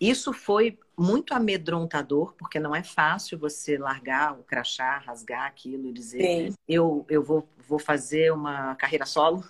[0.00, 5.92] isso foi muito amedrontador, porque não é fácil você largar o crachá, rasgar aquilo e
[5.92, 9.44] dizer: eu, eu vou, vou fazer uma carreira solo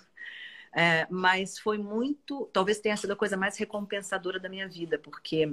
[0.75, 5.51] é, mas foi muito, talvez tenha sido a coisa mais recompensadora da minha vida, porque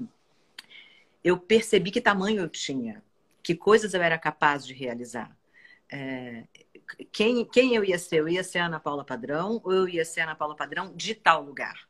[1.22, 3.02] eu percebi que tamanho eu tinha
[3.42, 5.36] que coisas eu era capaz de realizar.
[5.90, 6.44] É,
[7.10, 8.20] quem, quem eu ia ser?
[8.20, 11.42] Eu ia ser Ana Paula Padrão ou eu ia ser Ana Paula Padrão de tal
[11.42, 11.88] lugar?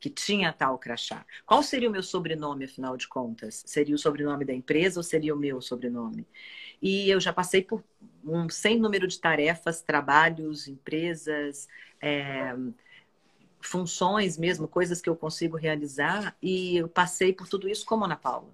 [0.00, 1.24] Que tinha tal crachá.
[1.46, 3.62] Qual seria o meu sobrenome, afinal de contas?
[3.64, 6.26] Seria o sobrenome da empresa ou seria o meu sobrenome?
[6.80, 7.84] E eu já passei por
[8.24, 11.68] um sem número de tarefas, trabalhos, empresas,
[12.02, 12.54] é,
[13.60, 16.36] funções mesmo, coisas que eu consigo realizar.
[16.42, 18.50] E eu passei por tudo isso como Ana Paula.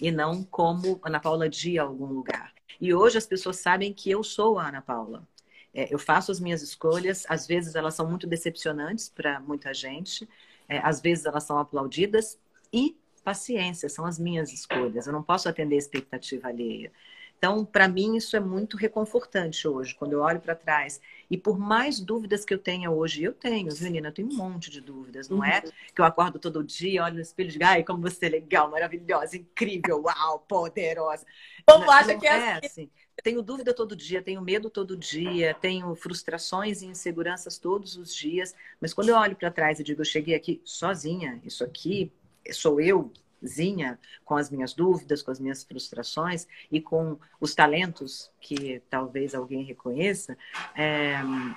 [0.00, 2.54] E não como Ana Paula de algum lugar.
[2.80, 5.26] E hoje as pessoas sabem que eu sou a Ana Paula.
[5.74, 10.26] É, eu faço as minhas escolhas, às vezes elas são muito decepcionantes para muita gente,
[10.66, 12.38] é, às vezes elas são aplaudidas
[12.72, 15.06] e paciência, são as minhas escolhas.
[15.06, 16.92] Eu não posso atender a expectativa alheia.
[17.38, 21.00] Então, para mim, isso é muito reconfortante hoje, quando eu olho para trás.
[21.30, 24.08] E por mais dúvidas que eu tenha hoje, eu tenho, viu, Nina?
[24.08, 25.60] Eu tenho um monte de dúvidas, não é?
[25.60, 25.68] uhum.
[25.68, 25.92] é?
[25.94, 28.70] Que eu acordo todo dia, olho no espelho e digo, ai, como você é legal,
[28.70, 31.26] maravilhosa, incrível, uau, poderosa.
[31.66, 32.66] Como acha que é, é assim?
[32.66, 32.90] assim?
[33.22, 38.54] Tenho dúvida todo dia, tenho medo todo dia, tenho frustrações e inseguranças todos os dias.
[38.80, 42.12] Mas quando eu olho para trás e digo, eu cheguei aqui sozinha, isso aqui
[42.52, 43.10] sou eu,
[43.46, 49.34] Zinha, com as minhas dúvidas, com as minhas frustrações e com os talentos que talvez
[49.34, 50.36] alguém reconheça,
[50.74, 51.16] é,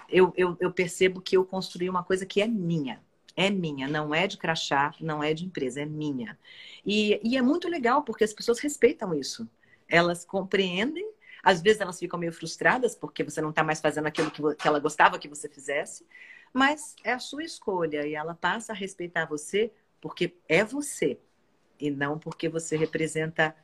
[0.10, 3.02] eu, eu, eu percebo que eu construí uma coisa que é minha.
[3.36, 6.38] É minha, não é de crachá, não é de empresa, é minha.
[6.86, 9.48] E, e é muito legal porque as pessoas respeitam isso.
[9.88, 11.10] Elas compreendem
[11.44, 14.68] às vezes elas ficam meio frustradas porque você não está mais fazendo aquilo que, que
[14.68, 16.06] ela gostava que você fizesse,
[16.54, 19.72] mas é a sua escolha e ela passa a respeitar você
[20.02, 21.20] porque é você
[21.80, 23.56] e não porque você representa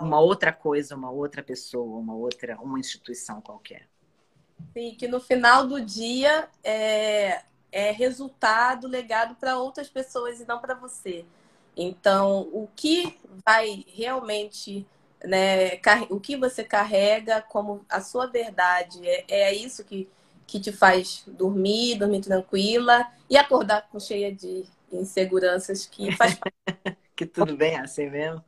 [0.00, 3.88] uma outra coisa, uma outra pessoa, uma outra, uma instituição qualquer.
[4.72, 10.58] Sim, que no final do dia é, é resultado, legado para outras pessoas e não
[10.58, 11.24] para você.
[11.76, 14.86] Então, o que vai realmente,
[15.22, 20.08] né, o que você carrega como a sua verdade, é, é isso que,
[20.46, 26.54] que te faz dormir, dormir tranquila e acordar com cheia de inseguranças que faz parte
[27.16, 28.44] que tudo bem assim mesmo.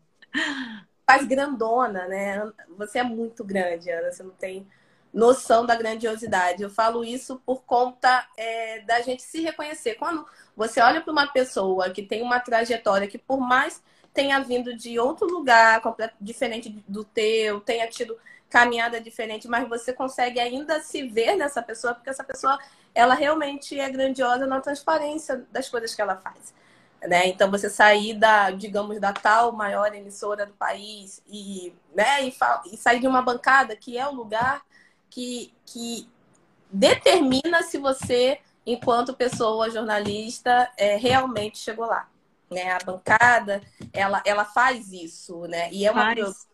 [1.07, 2.53] Faz grandona, né?
[2.77, 4.13] Você é muito grande, Ana.
[4.13, 4.69] Você não tem
[5.13, 6.63] noção da grandiosidade.
[6.63, 9.95] Eu falo isso por conta é, da gente se reconhecer.
[9.95, 14.77] Quando você olha para uma pessoa que tem uma trajetória que, por mais tenha vindo
[14.77, 15.81] de outro lugar,
[16.21, 18.19] diferente do teu, tenha tido
[18.51, 22.59] caminhada diferente, mas você consegue ainda se ver nessa pessoa, porque essa pessoa,
[22.95, 26.55] ela realmente é grandiosa na transparência das coisas que ela faz.
[27.03, 27.29] Né?
[27.29, 32.35] Então você sair da, digamos, da tal maior emissora do país e, né, e,
[32.73, 34.63] e sair de uma bancada que é o lugar
[35.09, 36.09] que, que
[36.71, 42.09] determina se você, enquanto pessoa jornalista, é, realmente chegou lá.
[42.51, 42.73] Né?
[42.73, 45.71] A bancada, ela, ela faz isso, né?
[45.73, 46.49] E é uma faz,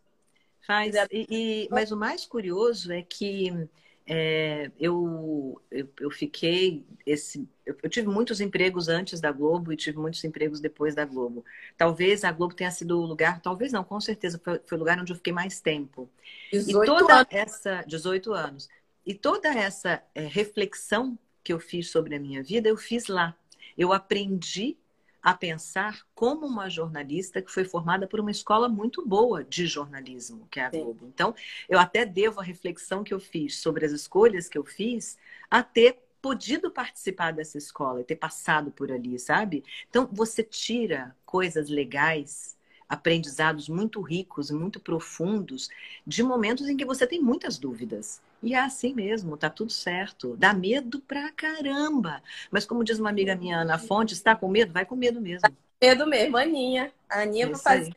[0.67, 0.95] faz.
[1.11, 3.69] E, e, mas o mais curioso é que
[4.07, 7.49] é, eu, eu, eu, fiquei esse.
[7.65, 11.45] Eu, eu, tive muitos empregos antes da Globo e tive muitos empregos depois da Globo.
[11.77, 15.01] Talvez a Globo tenha sido o lugar, talvez não, com certeza foi, foi o lugar
[15.01, 16.11] onde eu fiquei mais tempo.
[16.53, 17.27] 18 e toda anos.
[17.31, 18.69] essa 18 anos.
[19.07, 23.35] E toda essa é, reflexão que eu fiz sobre a minha vida, eu fiz lá.
[23.77, 24.77] Eu aprendi
[25.25, 30.47] a pensar como uma jornalista que foi formada por uma escola muito boa de jornalismo,
[30.51, 31.07] que é a Globo.
[31.07, 31.35] Então,
[31.67, 35.17] eu até devo a reflexão que eu fiz sobre as escolhas que eu fiz
[35.51, 39.65] a ter podido participar dessa escola e ter passado por ali, sabe?
[39.89, 42.55] Então, você tira coisas legais,
[42.89, 45.69] aprendizados muito ricos, muito profundos,
[46.07, 48.21] de momentos em que você tem muitas dúvidas.
[48.43, 50.37] E é assim mesmo, tá tudo certo.
[50.37, 52.23] Dá medo pra caramba.
[52.51, 54.73] Mas como diz uma amiga minha, Ana Fonte, está com medo?
[54.73, 55.41] Vai com medo mesmo.
[55.41, 56.93] Tá com medo mesmo, Aninha.
[57.09, 57.97] A Aninha vou fazer,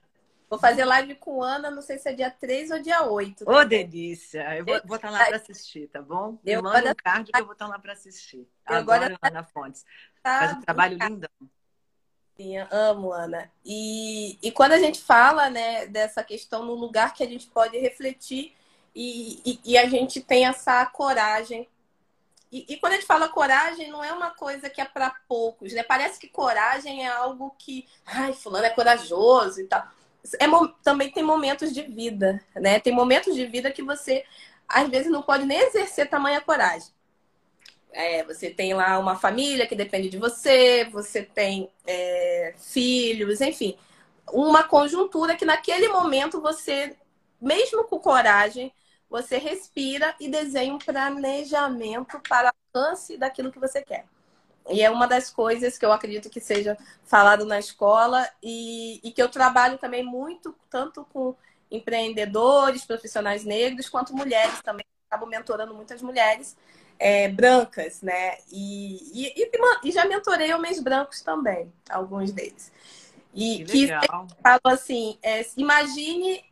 [0.49, 3.43] vou fazer live com Ana, não sei se é dia 3 ou dia 8.
[3.43, 4.57] Ô, oh, delícia!
[4.57, 6.37] Eu vou, estar lá para assistir, tá bom?
[6.45, 8.47] Eu Me manda um card que eu vou estar lá para assistir.
[8.69, 9.85] Eu Adoro Ana Fontes.
[10.23, 11.27] Tá Faz um trabalho lindo.
[12.37, 13.51] Sim, amo, Ana.
[13.65, 17.75] E, e quando a gente fala né, dessa questão no lugar que a gente pode
[17.79, 18.53] refletir
[18.95, 21.67] e, e, e a gente tem essa coragem.
[22.51, 25.73] E, e, quando a gente fala coragem, não é uma coisa que é para poucos,
[25.73, 25.83] né?
[25.83, 29.85] Parece que coragem é algo que, ai, fulano é corajoso e tal.
[30.39, 30.45] É,
[30.83, 32.79] também tem momentos de vida, né?
[32.79, 34.23] Tem momentos de vida que você,
[34.67, 36.89] às vezes, não pode nem exercer tamanha coragem.
[37.91, 43.77] É, você tem lá uma família que depende de você, você tem é, filhos, enfim.
[44.31, 46.95] Uma conjuntura que naquele momento você,
[47.41, 48.71] mesmo com coragem,
[49.09, 54.05] você respira e desenha um planejamento para alcance daquilo que você quer.
[54.69, 59.11] E é uma das coisas que eu acredito que seja falado na escola e, e
[59.11, 61.33] que eu trabalho também muito, tanto com
[61.71, 64.85] empreendedores, profissionais negros, quanto mulheres também.
[65.09, 66.57] Acabo mentorando muitas mulheres
[66.99, 68.37] é, brancas, né?
[68.51, 69.51] E, e,
[69.83, 72.71] e, já mentorei homens brancos também, alguns deles.
[73.33, 74.07] E que, que
[74.41, 76.43] falam assim: é, imagine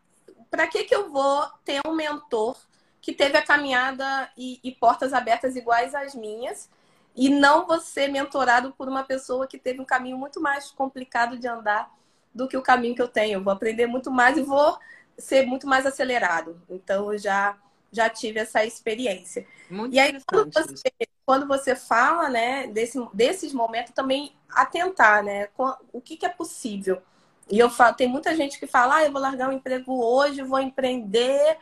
[0.50, 2.56] para que, que eu vou ter um mentor
[3.02, 6.70] que teve a caminhada e, e portas abertas iguais às minhas
[7.16, 11.48] e não você mentorado por uma pessoa que teve um caminho muito mais complicado de
[11.48, 11.90] andar
[12.34, 13.36] do que o caminho que eu tenho.
[13.40, 14.78] Eu vou aprender muito mais e vou
[15.18, 16.62] ser muito mais acelerado.
[16.70, 17.58] Então, eu já,
[17.92, 19.48] já tive essa experiência.
[19.70, 20.92] Muito e aí, quando você,
[21.26, 25.50] quando você fala né, desse, desses momentos, também atentar, né?
[25.92, 27.02] O que, que é possível.
[27.50, 30.42] E eu falo, tem muita gente que fala, ah, eu vou largar um emprego hoje,
[30.42, 31.58] vou empreender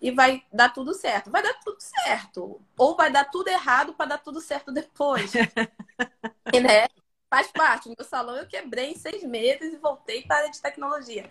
[0.00, 1.30] e vai dar tudo certo.
[1.30, 2.60] Vai dar tudo certo.
[2.76, 5.32] Ou vai dar tudo errado para dar tudo certo depois.
[6.52, 6.86] e, né?
[7.30, 7.88] Faz parte.
[7.88, 11.28] No meu salão eu quebrei em seis meses e voltei para a área de tecnologia.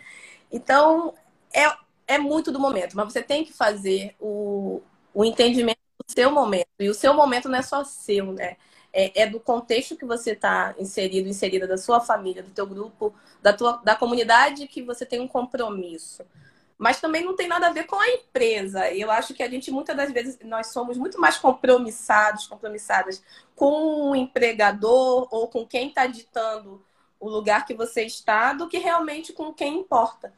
[0.51, 1.13] Então,
[1.51, 1.65] é,
[2.07, 4.81] é muito do momento, mas você tem que fazer o,
[5.13, 6.67] o entendimento do seu momento.
[6.79, 8.57] E o seu momento não é só seu, né?
[8.93, 13.13] É, é do contexto que você está inserido, inserida, da sua família, do teu grupo,
[13.41, 16.23] da, tua, da comunidade que você tem um compromisso
[16.77, 18.91] mas também não tem nada a ver com a empresa.
[18.91, 23.23] Eu acho que a gente, muitas das vezes, nós somos muito mais compromissados, compromissadas
[23.55, 26.83] com o empregador ou com quem está ditando
[27.19, 30.31] o lugar que você está do que realmente com quem importa.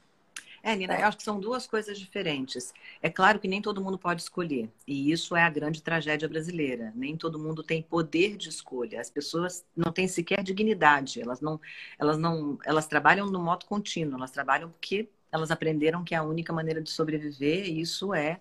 [0.62, 1.02] É, Nina, é.
[1.02, 2.74] eu acho que são duas coisas diferentes.
[3.02, 6.92] É claro que nem todo mundo pode escolher, e isso é a grande tragédia brasileira.
[6.96, 9.00] Nem todo mundo tem poder de escolha.
[9.02, 11.22] As pessoas não têm sequer dignidade.
[11.22, 11.60] Elas não,
[11.98, 14.18] elas não, elas trabalham no modo contínuo.
[14.18, 18.40] Elas trabalham porque elas aprenderam que é a única maneira de sobreviver, e isso é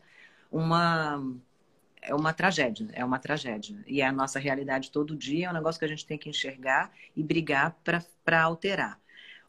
[0.50, 1.22] uma
[2.02, 3.76] é uma tragédia, é uma tragédia.
[3.86, 6.28] E é a nossa realidade todo dia, é um negócio que a gente tem que
[6.28, 7.76] enxergar e brigar
[8.24, 9.00] para alterar.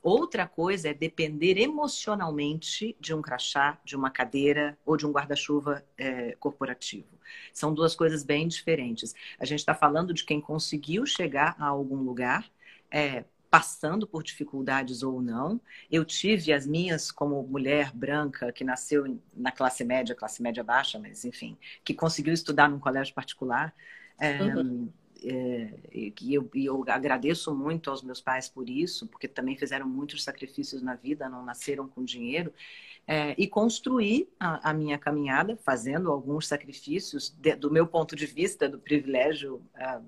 [0.01, 5.83] Outra coisa é depender emocionalmente de um crachá, de uma cadeira ou de um guarda-chuva
[5.97, 7.07] é, corporativo.
[7.53, 9.13] São duas coisas bem diferentes.
[9.37, 12.49] A gente está falando de quem conseguiu chegar a algum lugar,
[12.89, 15.59] é, passando por dificuldades ou não.
[15.91, 20.99] Eu tive as minhas como mulher branca que nasceu na classe média, classe média baixa,
[20.99, 23.73] mas enfim, que conseguiu estudar num colégio particular.
[24.19, 24.91] É, uhum.
[25.23, 30.23] É, e eu, eu agradeço muito aos meus pais por isso, porque também fizeram muitos
[30.23, 32.53] sacrifícios na vida, não nasceram com dinheiro.
[33.07, 38.27] É, e construir a, a, minha caminhada fazendo alguns sacrifícios de, do meu ponto de
[38.27, 40.05] vista do privilégio uh,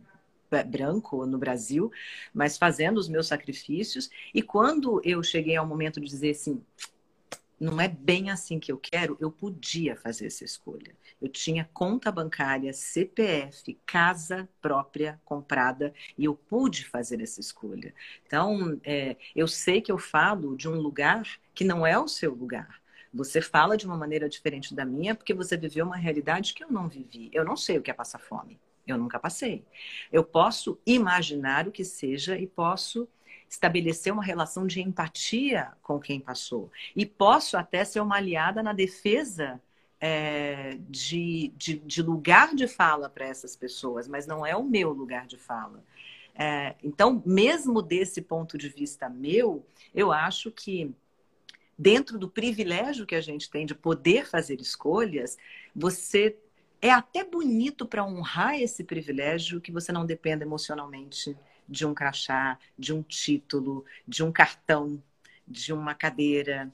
[0.70, 1.92] branco no Brasil,
[2.32, 4.10] mas fazendo os meus sacrifícios.
[4.34, 6.62] E quando eu cheguei ao momento de dizer assim,
[7.62, 10.96] não é bem assim que eu quero, eu podia fazer essa escolha.
[11.22, 17.94] Eu tinha conta bancária, CPF, casa própria comprada e eu pude fazer essa escolha.
[18.26, 22.34] Então, é, eu sei que eu falo de um lugar que não é o seu
[22.34, 22.82] lugar.
[23.14, 26.72] Você fala de uma maneira diferente da minha porque você viveu uma realidade que eu
[26.72, 27.30] não vivi.
[27.32, 28.60] Eu não sei o que é passar fome.
[28.88, 29.64] Eu nunca passei.
[30.12, 33.08] Eu posso imaginar o que seja e posso
[33.52, 36.72] estabelecer uma relação de empatia com quem passou.
[36.96, 39.62] E posso até ser uma aliada na defesa
[40.00, 44.94] é, de, de, de, lugar de fala para essas pessoas, mas não é o meu
[44.94, 45.84] lugar de fala.
[46.34, 50.96] É, então, mesmo desse ponto de vista meu, eu acho que
[51.78, 55.38] dentro do privilégio que a gente tem de poder fazer escolhas,
[55.76, 56.38] você
[56.82, 61.38] é até bonito para honrar esse privilégio que você não dependa emocionalmente
[61.72, 65.02] de um crachá, de um título, de um cartão,
[65.48, 66.72] de uma cadeira.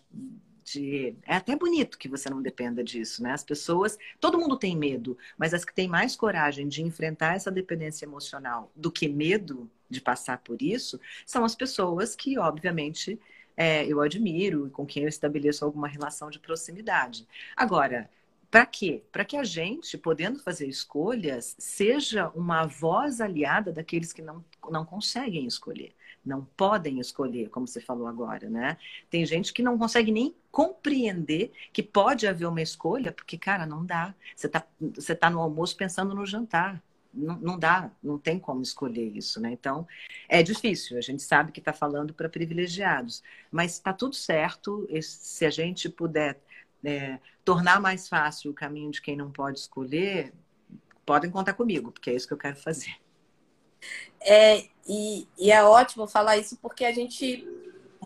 [0.64, 1.16] De...
[1.24, 3.32] É até bonito que você não dependa disso, né?
[3.32, 7.52] As pessoas, todo mundo tem medo, mas as que têm mais coragem de enfrentar essa
[7.52, 13.18] dependência emocional do que medo de passar por isso, são as pessoas que, obviamente,
[13.56, 17.28] é, eu admiro e com quem eu estabeleço alguma relação de proximidade.
[17.56, 18.10] Agora,
[18.50, 19.04] para quê?
[19.12, 24.86] Para que a gente, podendo fazer escolhas, seja uma voz aliada daqueles que não, não
[24.86, 25.93] conseguem escolher,
[26.26, 28.78] não podem escolher, como você falou agora, né?
[29.10, 33.86] Tem gente que não consegue nem compreender que pode haver uma escolha, porque, cara, não
[33.86, 34.16] dá.
[34.36, 36.82] Você está você tá no almoço pensando no jantar.
[37.14, 39.52] Não, não dá, não tem como escolher isso, né?
[39.52, 39.88] Então,
[40.30, 40.98] é difícil.
[40.98, 45.89] A gente sabe que está falando para privilegiados, mas está tudo certo se a gente
[45.89, 46.39] puder
[46.88, 50.34] é, tornar mais fácil o caminho de quem não pode escolher,
[51.06, 52.96] podem contar comigo, porque é isso que eu quero fazer.
[54.22, 57.46] É, e, e é ótimo falar isso porque a gente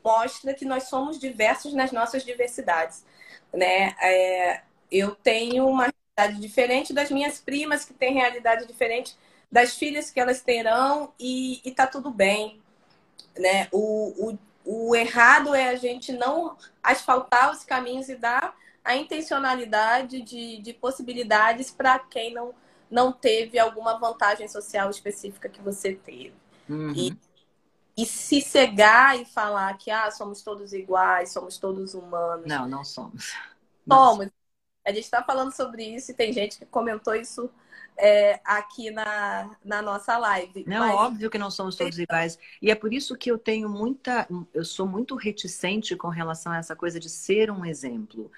[0.04, 3.06] mostra que nós somos diversos nas nossas diversidades.
[3.54, 3.96] Né?
[4.02, 4.62] É,
[4.92, 9.16] eu tenho uma realidade diferente das minhas primas, que têm realidade diferente
[9.52, 12.60] das filhas que elas terão, e, e tá tudo bem.
[13.38, 13.68] Né?
[13.72, 14.32] O,
[14.66, 20.62] o, o errado é a gente não asfaltar os caminhos e dar a intencionalidade de,
[20.62, 22.54] de possibilidades para quem não,
[22.90, 26.34] não teve alguma vantagem social específica que você teve.
[26.68, 26.94] Uhum.
[26.96, 27.18] E,
[27.98, 32.48] e se cegar e falar que ah, somos todos iguais, somos todos humanos.
[32.48, 33.34] Não, não somos.
[33.88, 34.28] Somos.
[34.84, 37.50] A gente está falando sobre isso e tem gente que comentou isso
[37.98, 40.64] é, aqui na, na nossa live.
[40.66, 40.96] Não, Mas...
[40.96, 42.40] óbvio que não somos todos iguais.
[42.62, 44.28] E é por isso que eu tenho muita.
[44.54, 48.32] Eu sou muito reticente com relação a essa coisa de ser um exemplo.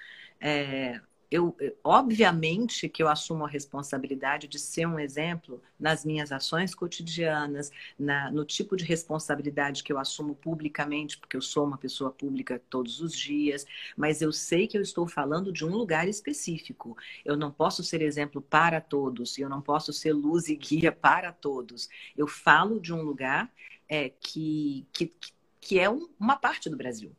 [0.46, 6.74] É, eu, obviamente que eu assumo a responsabilidade de ser um exemplo nas minhas ações
[6.74, 12.10] cotidianas, na, no tipo de responsabilidade que eu assumo publicamente, porque eu sou uma pessoa
[12.10, 13.64] pública todos os dias,
[13.96, 16.94] mas eu sei que eu estou falando de um lugar específico.
[17.24, 21.32] Eu não posso ser exemplo para todos, eu não posso ser luz e guia para
[21.32, 21.88] todos.
[22.14, 23.50] Eu falo de um lugar
[23.88, 25.10] é, que, que,
[25.58, 27.16] que é um, uma parte do Brasil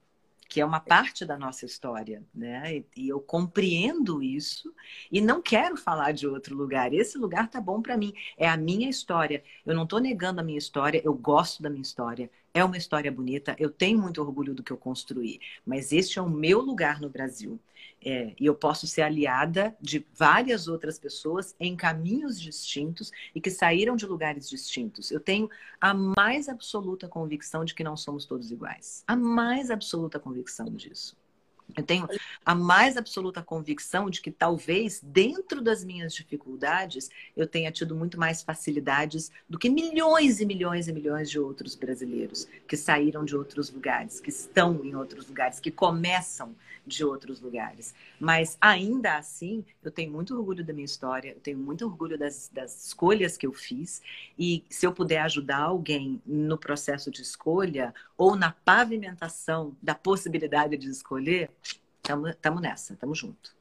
[0.55, 2.85] que é uma parte da nossa história, né?
[2.95, 4.73] E eu compreendo isso
[5.11, 6.93] e não quero falar de outro lugar.
[6.93, 9.43] Esse lugar tá bom para mim, é a minha história.
[9.65, 12.31] Eu não estou negando a minha história, eu gosto da minha história.
[12.55, 16.21] É uma história bonita, eu tenho muito orgulho do que eu construí, mas este é
[16.21, 17.59] o meu lugar no Brasil.
[18.01, 23.51] É, e eu posso ser aliada de várias outras pessoas em caminhos distintos e que
[23.51, 25.11] saíram de lugares distintos.
[25.11, 25.49] Eu tenho
[25.81, 29.03] a mais absoluta convicção de que não somos todos iguais.
[29.05, 31.17] A mais absoluta convicção disso.
[31.75, 32.07] Eu tenho
[32.45, 38.19] a mais absoluta convicção de que talvez dentro das minhas dificuldades eu tenha tido muito
[38.19, 43.35] mais facilidades do que milhões e milhões e milhões de outros brasileiros que saíram de
[43.35, 46.55] outros lugares, que estão em outros lugares, que começam
[46.85, 47.93] de outros lugares.
[48.19, 52.49] Mas ainda assim, eu tenho muito orgulho da minha história, eu tenho muito orgulho das,
[52.53, 54.01] das escolhas que eu fiz.
[54.37, 60.77] E se eu puder ajudar alguém no processo de escolha ou na pavimentação da possibilidade
[60.77, 61.49] de escolher,
[62.29, 63.55] estamos nessa, estamos junto.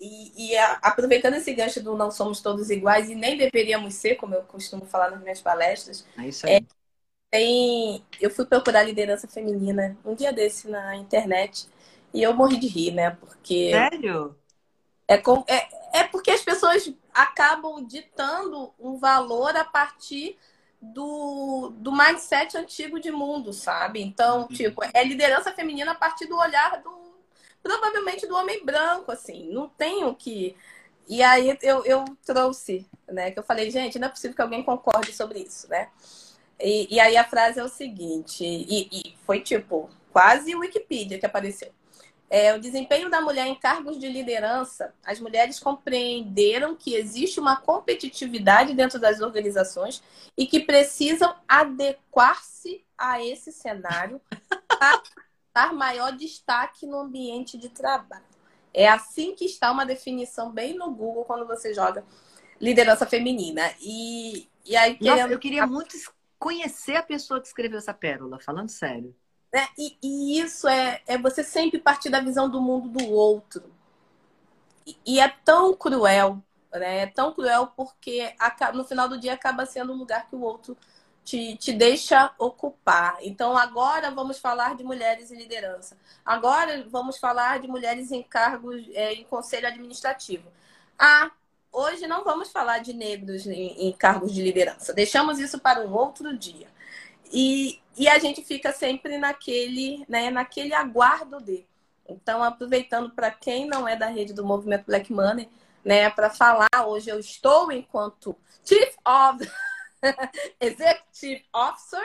[0.00, 4.14] E, e a, aproveitando esse gancho do não somos todos iguais e nem deveríamos ser,
[4.16, 6.54] como eu costumo falar nas minhas palestras, é isso aí.
[6.54, 6.60] É,
[7.30, 11.68] tem, eu fui procurar liderança feminina um dia desse na internet
[12.12, 13.10] e eu morri de rir, né?
[13.10, 13.70] Porque.
[13.70, 14.36] Sério?
[15.06, 15.68] É, com, é,
[16.00, 20.38] é porque as pessoas acabam ditando um valor a partir
[20.80, 24.00] do, do mindset antigo de mundo, sabe?
[24.00, 24.48] Então, uhum.
[24.48, 27.09] tipo, é liderança feminina a partir do olhar do.
[27.62, 29.50] Provavelmente do homem branco, assim.
[29.52, 30.56] Não tenho que.
[31.08, 33.30] E aí eu, eu trouxe, né?
[33.30, 35.88] Que eu falei, gente, não é possível que alguém concorde sobre isso, né?
[36.60, 41.26] E, e aí a frase é o seguinte, e, e foi tipo, quase Wikipedia que
[41.26, 41.72] apareceu.
[42.28, 47.56] É, o desempenho da mulher em cargos de liderança, as mulheres compreenderam que existe uma
[47.56, 50.00] competitividade dentro das organizações
[50.36, 54.20] e que precisam adequar-se a esse cenário
[55.54, 58.24] dar maior destaque no ambiente de trabalho.
[58.72, 62.04] É assim que está uma definição bem no Google quando você joga
[62.60, 63.62] liderança feminina.
[63.80, 65.18] E, e aí, querendo...
[65.18, 65.96] Nossa, eu queria muito
[66.38, 69.14] conhecer a pessoa que escreveu essa pérola, falando sério.
[69.52, 69.66] Né?
[69.76, 73.72] E, e, isso é, é você sempre partir da visão do mundo do outro.
[74.86, 76.42] E, e é tão cruel,
[76.72, 77.00] né?
[77.00, 78.32] É tão cruel porque
[78.72, 80.76] no final do dia acaba sendo um lugar que o outro
[81.30, 83.18] te, te deixa ocupar.
[83.20, 85.96] Então, agora vamos falar de mulheres em liderança.
[86.26, 90.50] Agora vamos falar de mulheres em cargos é, em conselho administrativo.
[90.98, 91.30] Ah,
[91.72, 94.92] hoje não vamos falar de negros em, em cargos de liderança.
[94.92, 96.66] Deixamos isso para um outro dia.
[97.32, 101.64] E, e a gente fica sempre naquele, né, naquele aguardo de.
[102.08, 105.48] Então, aproveitando para quem não é da rede do movimento Black Money,
[105.84, 109.48] né, para falar, hoje eu estou enquanto Chief of
[110.60, 112.04] Executive Officer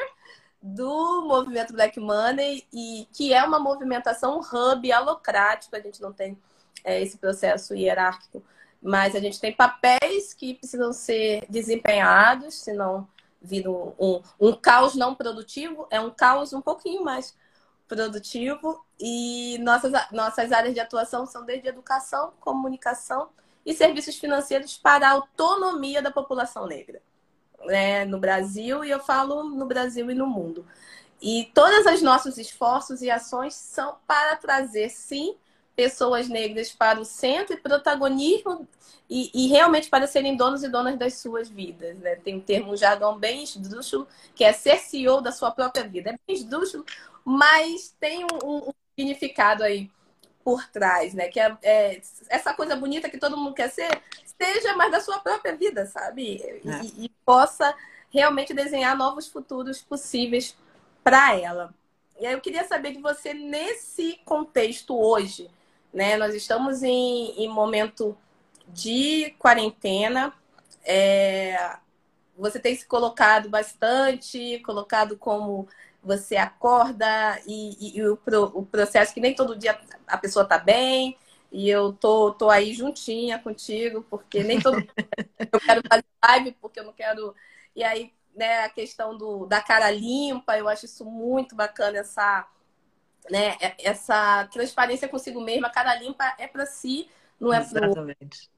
[0.62, 6.38] do movimento Black Money e que é uma movimentação hub alocrático, a gente não tem
[6.84, 8.44] é, esse processo hierárquico,
[8.82, 13.08] mas a gente tem papéis que precisam ser desempenhados, senão
[13.42, 17.36] vira um, um, um caos não produtivo, é um caos um pouquinho mais
[17.88, 18.84] produtivo.
[19.00, 23.30] E nossas, nossas áreas de atuação são desde educação, comunicação
[23.66, 27.02] e serviços financeiros para a autonomia da população negra.
[27.66, 30.66] Né, no Brasil, e eu falo no Brasil e no mundo.
[31.22, 35.36] E todos os nossos esforços e ações são para trazer, sim,
[35.76, 38.68] pessoas negras para o centro e protagonismo
[39.10, 41.98] e, e, realmente para serem donos e donas das suas vidas.
[42.00, 42.16] Né?
[42.16, 46.12] Tem um termo, um jargão bem esdrúxulo, que é ser CEO da sua própria vida.
[46.12, 46.86] É bem esdrúxulo,
[47.24, 49.92] mas tem um, um significado aí
[50.44, 51.28] por trás, né?
[51.28, 53.90] Que é, é, essa coisa bonita que todo mundo quer ser,
[54.42, 56.42] seja mais da sua própria vida, sabe?
[56.64, 56.82] E, é.
[57.06, 57.74] e, possa
[58.10, 60.56] realmente desenhar novos futuros possíveis
[61.04, 61.74] para ela.
[62.20, 65.50] e aí eu queria saber de você nesse contexto hoje,
[65.94, 66.18] né?
[66.18, 68.18] Nós estamos em, em momento
[68.68, 70.34] de quarentena.
[70.84, 71.78] É,
[72.38, 75.68] você tem se colocado bastante, colocado como
[76.04, 78.20] você acorda e, e, e o,
[78.54, 81.18] o, processo que nem todo dia a pessoa está bem.
[81.52, 84.78] E eu tô, tô aí juntinha contigo, porque nem todo
[85.52, 87.36] eu quero fazer live, porque eu não quero.
[87.76, 92.48] E aí, né, a questão do, da cara limpa, eu acho isso muito bacana, essa,
[93.30, 95.68] né, essa transparência consigo mesma.
[95.68, 98.50] A cara limpa é para si, não é para Exatamente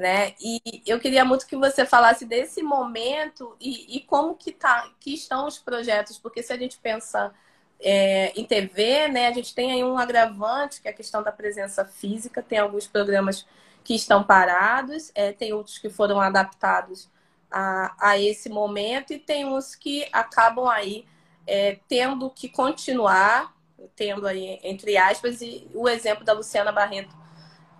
[0.00, 0.34] né?
[0.40, 5.12] E eu queria muito que você falasse desse momento e, e como que, tá, que
[5.12, 7.34] estão os projetos, porque se a gente pensa
[7.80, 11.32] é, em TV, né, a gente tem aí um agravante, que é a questão da
[11.32, 13.46] presença física, tem alguns programas
[13.82, 17.08] que estão parados, é, tem outros que foram adaptados
[17.50, 21.06] a, a esse momento, e tem uns que acabam aí
[21.46, 23.54] é, tendo que continuar,
[23.96, 27.20] tendo aí, entre aspas, e o exemplo da Luciana Barreto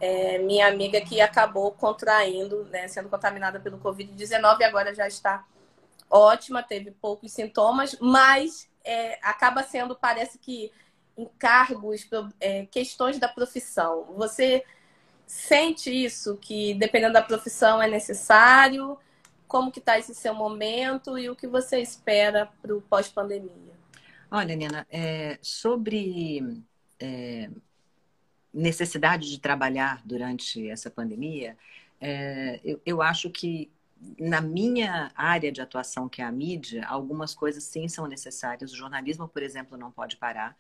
[0.00, 5.44] é, minha amiga que acabou contraindo, né, sendo contaminada pelo Covid-19 e agora já está
[6.08, 10.72] ótima, teve poucos sintomas, mas é, acaba sendo, parece que,
[11.16, 12.08] encargos,
[12.40, 14.12] é, questões da profissão.
[14.16, 14.64] Você
[15.26, 18.98] sente isso, que dependendo da profissão é necessário?
[19.46, 23.78] Como que está esse seu momento e o que você espera para o pós-pandemia?
[24.30, 26.62] Olha, Nina, é, sobre
[26.98, 27.50] é,
[28.52, 31.56] necessidade de trabalhar durante essa pandemia,
[32.00, 33.70] é, eu, eu acho que
[34.18, 38.72] na minha área de atuação, que é a mídia, algumas coisas sim são necessárias.
[38.72, 40.56] O jornalismo, por exemplo, não pode parar.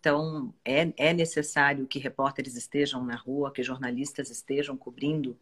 [0.00, 5.38] Então, é, é necessário que repórteres estejam na rua, que jornalistas estejam cobrindo,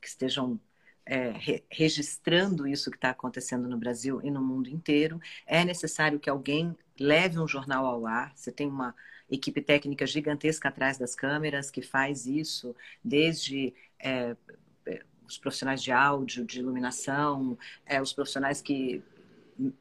[0.00, 0.60] que estejam
[1.06, 5.20] é, re, registrando isso que está acontecendo no Brasil e no mundo inteiro.
[5.46, 8.32] É necessário que alguém leve um jornal ao ar.
[8.36, 8.94] Você tem uma,
[9.30, 14.36] equipe técnica gigantesca atrás das câmeras que faz isso, desde é,
[15.30, 17.56] os profissionais de áudio, de iluminação,
[17.86, 19.02] é, os profissionais que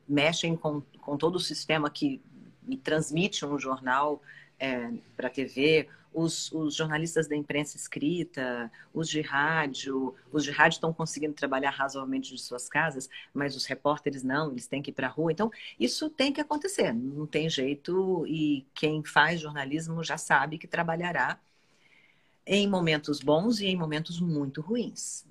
[0.07, 2.21] mexem com, com todo o sistema que
[2.83, 4.21] transmite um jornal
[4.59, 10.51] é, para a TV, os, os, jornalistas da imprensa escrita, os de rádio, os de
[10.51, 14.91] rádio estão conseguindo trabalhar razoavelmente de suas casas, mas os repórteres não, eles têm que
[14.91, 15.31] ir para a rua.
[15.31, 20.67] Então, isso tem que acontecer, não tem jeito, e quem faz jornalismo já sabe que
[20.67, 21.39] trabalhará
[22.51, 25.23] em momentos bons e em momentos muito ruins.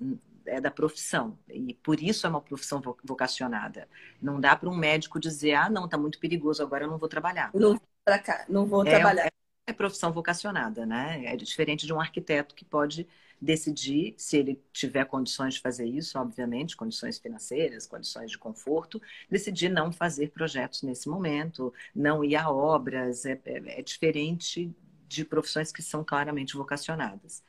[0.47, 1.37] É da profissão.
[1.49, 3.89] E por isso é uma profissão vocacionada.
[4.23, 7.09] Não dá para um médico dizer, ah, não, está muito perigoso, agora eu não vou
[7.09, 7.51] trabalhar.
[7.53, 7.79] Não,
[8.25, 9.27] cá, não vou é, trabalhar.
[9.27, 9.31] É,
[9.67, 11.25] é profissão vocacionada, né?
[11.27, 13.07] É diferente de um arquiteto que pode
[13.41, 19.69] decidir, se ele tiver condições de fazer isso, obviamente, condições financeiras, condições de conforto, decidir
[19.69, 24.73] não fazer projetos nesse momento, não ir a obras, é, é, é diferente
[25.09, 27.43] de profissões que são claramente vocacionadas.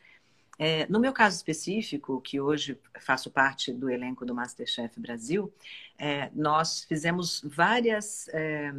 [0.57, 5.53] É, no meu caso específico, que hoje faço parte do elenco do Masterchef Brasil,
[5.97, 8.73] é, nós fizemos várias, é,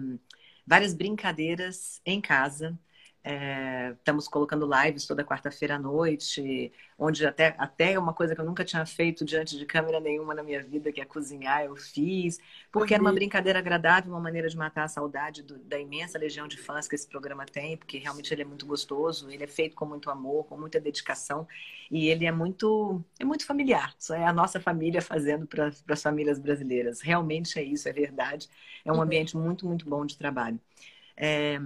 [0.66, 2.78] várias brincadeiras em casa
[3.22, 8.44] é, estamos colocando lives toda quarta-feira à noite, onde até, até uma coisa que eu
[8.44, 12.38] nunca tinha feito diante de câmera nenhuma na minha vida, que é cozinhar, eu fiz,
[12.72, 12.96] porque uhum.
[12.96, 16.56] era uma brincadeira agradável, uma maneira de matar a saudade do, da imensa legião de
[16.56, 19.84] fãs que esse programa tem, porque realmente ele é muito gostoso, ele é feito com
[19.84, 21.46] muito amor, com muita dedicação,
[21.90, 23.94] e ele é muito, é muito familiar.
[23.98, 27.02] Isso é a nossa família fazendo para as famílias brasileiras.
[27.02, 28.48] Realmente é isso, é verdade.
[28.82, 29.02] É um uhum.
[29.02, 30.58] ambiente muito, muito bom de trabalho.
[31.16, 31.60] É,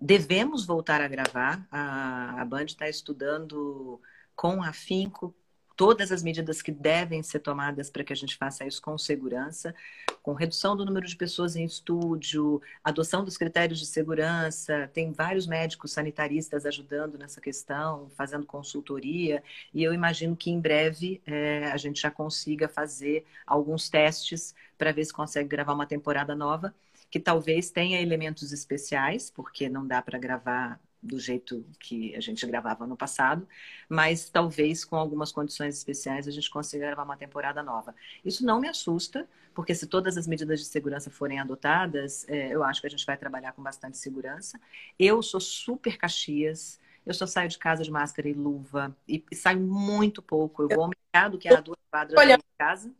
[0.00, 1.66] devemos voltar a gravar.
[1.70, 4.00] A, a Band está estudando
[4.34, 5.34] com afinco
[5.76, 9.74] todas as medidas que devem ser tomadas para que a gente faça isso com segurança,
[10.22, 14.90] com redução do número de pessoas em estúdio, adoção dos critérios de segurança.
[14.92, 19.42] Tem vários médicos sanitaristas ajudando nessa questão, fazendo consultoria,
[19.72, 24.92] e eu imagino que em breve é, a gente já consiga fazer alguns testes para
[24.92, 26.74] ver se consegue gravar uma temporada nova
[27.10, 32.46] que talvez tenha elementos especiais, porque não dá para gravar do jeito que a gente
[32.46, 33.48] gravava no passado,
[33.88, 37.94] mas talvez com algumas condições especiais a gente consiga gravar uma temporada nova.
[38.24, 42.62] Isso não me assusta, porque se todas as medidas de segurança forem adotadas, é, eu
[42.62, 44.60] acho que a gente vai trabalhar com bastante segurança.
[44.98, 49.34] Eu sou super Caxias, eu só saio de casa de máscara e luva, e, e
[49.34, 50.62] saio muito pouco.
[50.62, 52.92] Eu vou ao mercado, que é a duas quadras da minha casa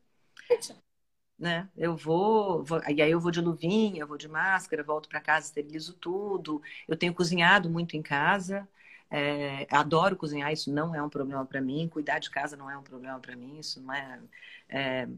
[1.40, 1.68] né?
[1.76, 5.46] Eu vou, vou, e aí eu vou de luvinha, vou de máscara, volto para casa,
[5.46, 6.62] esterilizo tudo.
[6.86, 8.68] Eu tenho cozinhado muito em casa,
[9.10, 11.88] é, adoro cozinhar, isso não é um problema para mim.
[11.88, 14.20] Cuidar de casa não é um problema para mim, isso não é,
[14.68, 15.08] é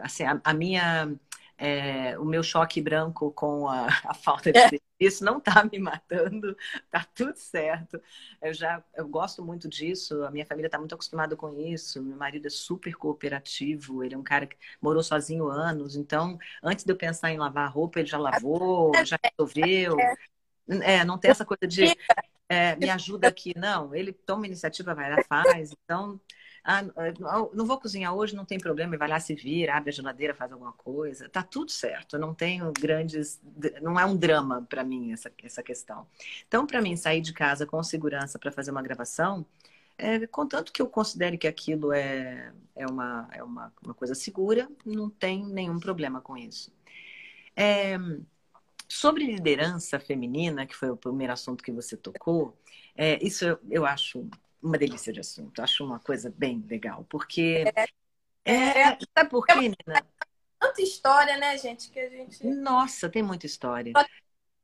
[0.00, 1.12] assim, a, a minha
[1.64, 6.56] É, o meu choque branco com a, a falta de serviço não está me matando,
[6.90, 8.02] tá tudo certo.
[8.40, 12.02] Eu já eu gosto muito disso, a minha família está muito acostumada com isso.
[12.02, 16.84] Meu marido é super cooperativo, ele é um cara que morou sozinho anos, então antes
[16.84, 19.96] de eu pensar em lavar roupa, ele já lavou, já resolveu.
[20.68, 21.96] É, não tem essa coisa de
[22.48, 23.94] é, me ajuda aqui, não.
[23.94, 25.72] Ele toma iniciativa, vai lá, faz.
[25.84, 26.20] Então,
[26.64, 26.82] ah,
[27.52, 30.52] não vou cozinhar hoje, não tem problema, vai lá se vira, abre a geladeira, faz
[30.52, 31.28] alguma coisa.
[31.28, 32.18] Tá tudo certo.
[32.18, 33.40] Não tenho grandes.
[33.80, 36.06] Não é um drama para mim essa, essa questão.
[36.46, 39.44] Então, para mim, sair de casa com segurança para fazer uma gravação,
[39.98, 44.68] é, contanto que eu considere que aquilo é, é, uma, é uma, uma coisa segura,
[44.86, 46.72] não tem nenhum problema com isso.
[47.56, 47.96] É,
[48.88, 52.56] sobre liderança feminina, que foi o primeiro assunto que você tocou,
[52.96, 54.28] é, isso eu, eu acho
[54.62, 55.60] uma delícia de assunto.
[55.60, 57.64] Acho uma coisa bem legal, porque.
[57.74, 60.06] É, é, é sabe por quê, Nina?
[60.58, 61.90] Tanta história, né, gente?
[61.90, 62.46] Que a gente.
[62.46, 63.92] Nossa, tem muita história.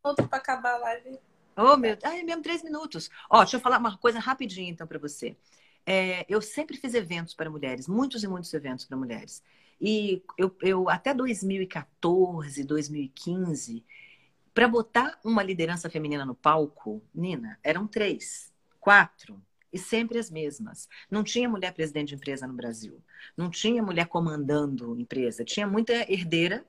[0.04, 1.18] Minuto para acabar a live.
[1.56, 1.98] Oh, meu.
[2.04, 3.10] Ai, mesmo três minutos.
[3.28, 5.36] Ó, deixa eu falar uma coisa rapidinho, então, para você.
[5.84, 9.42] É, eu sempre fiz eventos para mulheres, muitos e muitos eventos para mulheres.
[9.80, 13.84] E eu, eu até 2014, 2015,
[14.52, 19.40] para botar uma liderança feminina no palco, Nina, eram três, quatro
[19.72, 20.88] e sempre as mesmas.
[21.10, 23.00] Não tinha mulher presidente de empresa no Brasil.
[23.36, 25.44] Não tinha mulher comandando empresa.
[25.44, 26.64] Tinha muita herdeira,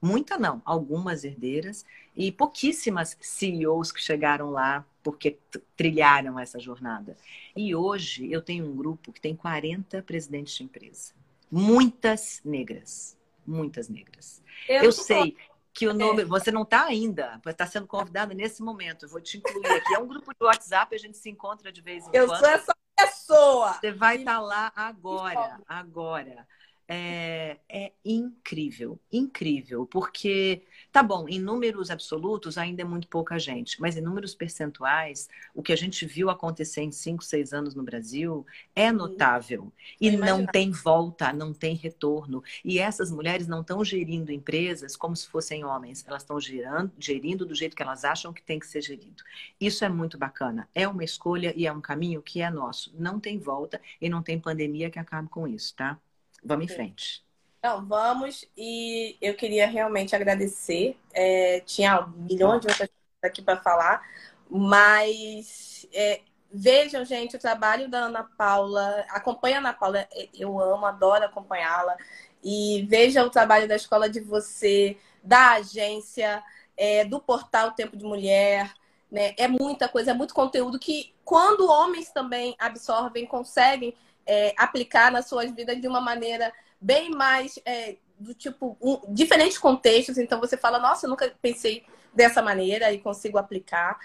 [0.00, 1.84] muita não, algumas herdeiras
[2.16, 5.38] e pouquíssimas CEOs que chegaram lá porque
[5.76, 7.16] trilharam essa jornada.
[7.56, 11.12] E hoje eu tenho um grupo que tem 40 presidentes de empresa.
[11.50, 13.16] Muitas negras.
[13.46, 14.42] Muitas negras.
[14.68, 15.36] Eu, eu sei,
[15.74, 16.22] que o nome.
[16.22, 16.24] É.
[16.24, 19.04] Você não está ainda, está sendo convidado nesse momento.
[19.04, 19.94] Eu vou te incluir aqui.
[19.94, 22.32] É um grupo de WhatsApp, a gente se encontra de vez em eu quando.
[22.32, 23.72] Eu sou essa pessoa.
[23.74, 26.46] Você vai estar tá lá agora, agora
[26.86, 30.62] é, é, incrível, incrível, porque,
[30.92, 35.62] tá bom, em números absolutos ainda é muito pouca gente, mas em números percentuais, o
[35.62, 39.72] que a gente viu acontecer em 5, 6 anos no Brasil é notável.
[40.00, 42.42] E não tem volta, não tem retorno.
[42.64, 47.54] E essas mulheres não estão gerindo empresas como se fossem homens, elas estão gerindo do
[47.54, 49.22] jeito que elas acham que tem que ser gerido.
[49.60, 50.68] Isso é muito bacana.
[50.74, 52.94] É uma escolha e é um caminho que é nosso.
[52.98, 55.98] Não tem volta e não tem pandemia que acabe com isso, tá?
[56.44, 57.24] Vamos em frente.
[57.58, 58.44] Então, vamos.
[58.56, 60.98] E eu queria realmente agradecer.
[61.12, 64.02] É, tinha milhões de outras coisas aqui para falar,
[64.50, 66.20] mas é,
[66.52, 69.04] vejam, gente, o trabalho da Ana Paula.
[69.08, 71.96] Acompanha a Ana Paula, eu amo, adoro acompanhá-la.
[72.42, 76.42] E veja o trabalho da escola de você, da agência,
[76.76, 78.70] é, do portal Tempo de Mulher.
[79.10, 79.34] Né?
[79.38, 83.94] É muita coisa, é muito conteúdo que, quando homens também absorvem, conseguem
[84.26, 89.58] é, aplicar nas suas vidas de uma maneira bem mais é, do tipo um, diferentes
[89.58, 90.18] contextos.
[90.18, 93.98] Então você fala, nossa, eu nunca pensei dessa maneira e consigo aplicar.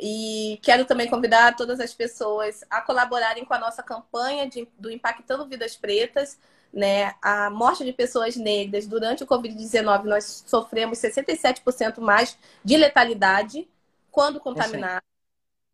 [0.00, 4.90] E quero também convidar todas as pessoas a colaborarem com a nossa campanha de, do
[4.90, 6.38] Impactando Vidas Pretas.
[6.72, 7.14] Né?
[7.22, 13.68] A morte de pessoas negras durante o Covid-19, nós sofremos 67% mais de letalidade
[14.10, 15.13] quando contaminados.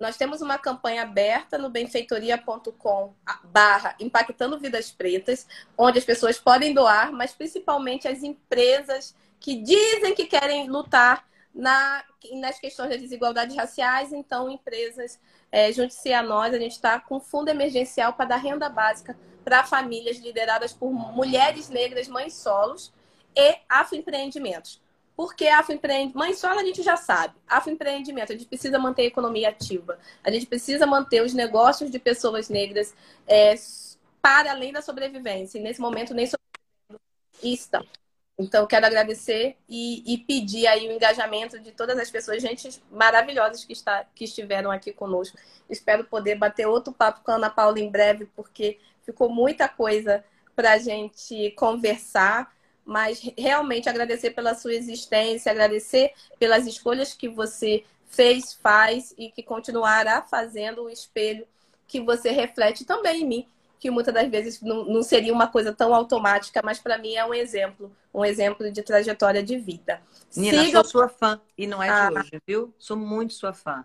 [0.00, 5.46] Nós temos uma campanha aberta no benfeitoria.com barra impactando vidas pretas,
[5.76, 12.02] onde as pessoas podem doar, mas principalmente as empresas que dizem que querem lutar na,
[12.32, 14.10] nas questões das desigualdades raciais.
[14.10, 15.20] Então, empresas,
[15.52, 19.64] é, junte-se a nós, a gente está com fundo emergencial para dar renda básica para
[19.64, 22.90] famílias lideradas por mulheres negras, mães solos
[23.36, 24.80] e afroempreendimentos.
[25.20, 27.34] Porque afroempreendimento, mãe solo a gente já sabe.
[27.46, 29.98] Afroempreendimento, a gente precisa manter a economia ativa.
[30.24, 32.94] A gente precisa manter os negócios de pessoas negras
[33.28, 33.54] é,
[34.22, 35.58] para além da sobrevivência.
[35.58, 37.02] E nesse momento nem sobrevivendo
[37.42, 37.84] estão.
[38.38, 43.62] Então, quero agradecer e, e, pedir aí o engajamento de todas as pessoas, gente maravilhosas
[43.62, 45.36] que, está, que estiveram aqui conosco.
[45.68, 50.24] Espero poder bater outro papo com a Ana Paula em breve, porque ficou muita coisa
[50.56, 52.50] para a gente conversar
[52.84, 59.42] mas realmente agradecer pela sua existência, agradecer pelas escolhas que você fez, faz e que
[59.42, 61.46] continuará fazendo o espelho
[61.86, 65.72] que você reflete também em mim, que muitas das vezes não, não seria uma coisa
[65.72, 70.00] tão automática, mas para mim é um exemplo, um exemplo de trajetória de vida.
[70.36, 70.82] Nina, Siga...
[70.82, 72.20] sou sua fã e não é de ah.
[72.20, 72.74] hoje, viu?
[72.78, 73.84] Sou muito sua fã.